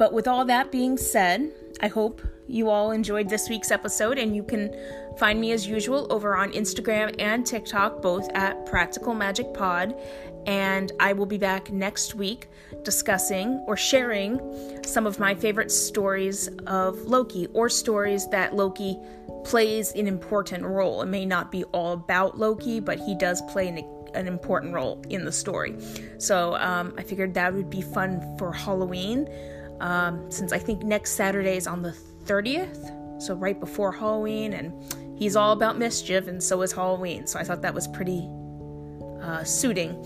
but 0.00 0.12
with 0.12 0.26
all 0.26 0.44
that 0.46 0.72
being 0.72 0.98
said, 0.98 1.52
I 1.80 1.88
hope 1.88 2.22
you 2.46 2.70
all 2.70 2.92
enjoyed 2.92 3.28
this 3.28 3.48
week's 3.48 3.70
episode, 3.70 4.18
and 4.18 4.34
you 4.34 4.42
can 4.42 4.74
find 5.18 5.40
me 5.40 5.52
as 5.52 5.66
usual 5.66 6.06
over 6.10 6.36
on 6.36 6.52
Instagram 6.52 7.14
and 7.18 7.46
TikTok, 7.46 8.02
both 8.02 8.28
at 8.34 8.66
Practical 8.66 9.14
Magic 9.14 9.52
Pod. 9.54 9.94
And 10.46 10.92
I 11.00 11.14
will 11.14 11.26
be 11.26 11.38
back 11.38 11.72
next 11.72 12.14
week 12.14 12.48
discussing 12.82 13.64
or 13.66 13.76
sharing 13.76 14.40
some 14.84 15.06
of 15.06 15.18
my 15.18 15.34
favorite 15.34 15.70
stories 15.70 16.48
of 16.66 16.98
Loki 17.02 17.46
or 17.54 17.68
stories 17.70 18.28
that 18.28 18.54
Loki 18.54 18.98
plays 19.44 19.92
an 19.92 20.06
important 20.06 20.64
role. 20.64 21.02
It 21.02 21.06
may 21.06 21.24
not 21.24 21.50
be 21.50 21.64
all 21.64 21.92
about 21.92 22.38
Loki, 22.38 22.78
but 22.80 22.98
he 22.98 23.14
does 23.14 23.40
play 23.50 23.68
an, 23.68 23.78
an 24.14 24.26
important 24.26 24.74
role 24.74 25.02
in 25.08 25.24
the 25.24 25.32
story. 25.32 25.76
So 26.18 26.56
um, 26.56 26.94
I 26.98 27.02
figured 27.02 27.34
that 27.34 27.54
would 27.54 27.70
be 27.70 27.80
fun 27.80 28.36
for 28.38 28.52
Halloween, 28.52 29.28
um, 29.80 30.30
since 30.30 30.52
I 30.52 30.58
think 30.58 30.82
next 30.82 31.12
Saturday 31.12 31.56
is 31.56 31.66
on 31.66 31.82
the 31.82 31.96
30th, 32.24 33.22
so 33.22 33.34
right 33.34 33.58
before 33.58 33.92
Halloween, 33.92 34.54
and 34.54 34.72
he's 35.18 35.36
all 35.36 35.52
about 35.52 35.78
mischief, 35.78 36.26
and 36.28 36.42
so 36.42 36.62
is 36.62 36.72
Halloween. 36.72 37.26
So 37.26 37.38
I 37.38 37.44
thought 37.44 37.62
that 37.62 37.74
was 37.74 37.86
pretty 37.88 38.28
uh, 39.22 39.44
suiting. 39.44 40.04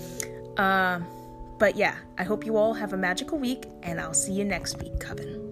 Uh, 0.57 1.01
but 1.59 1.77
yeah, 1.77 1.97
I 2.19 2.23
hope 2.23 2.47
you 2.47 2.57
all 2.57 2.75
have 2.75 2.93
a 2.93 2.97
magical 2.97 3.39
week, 3.39 3.67
and 3.83 4.01
I'll 4.01 4.15
see 4.15 4.33
you 4.33 4.45
next 4.45 4.81
week, 4.81 5.01
Coven. 5.01 5.48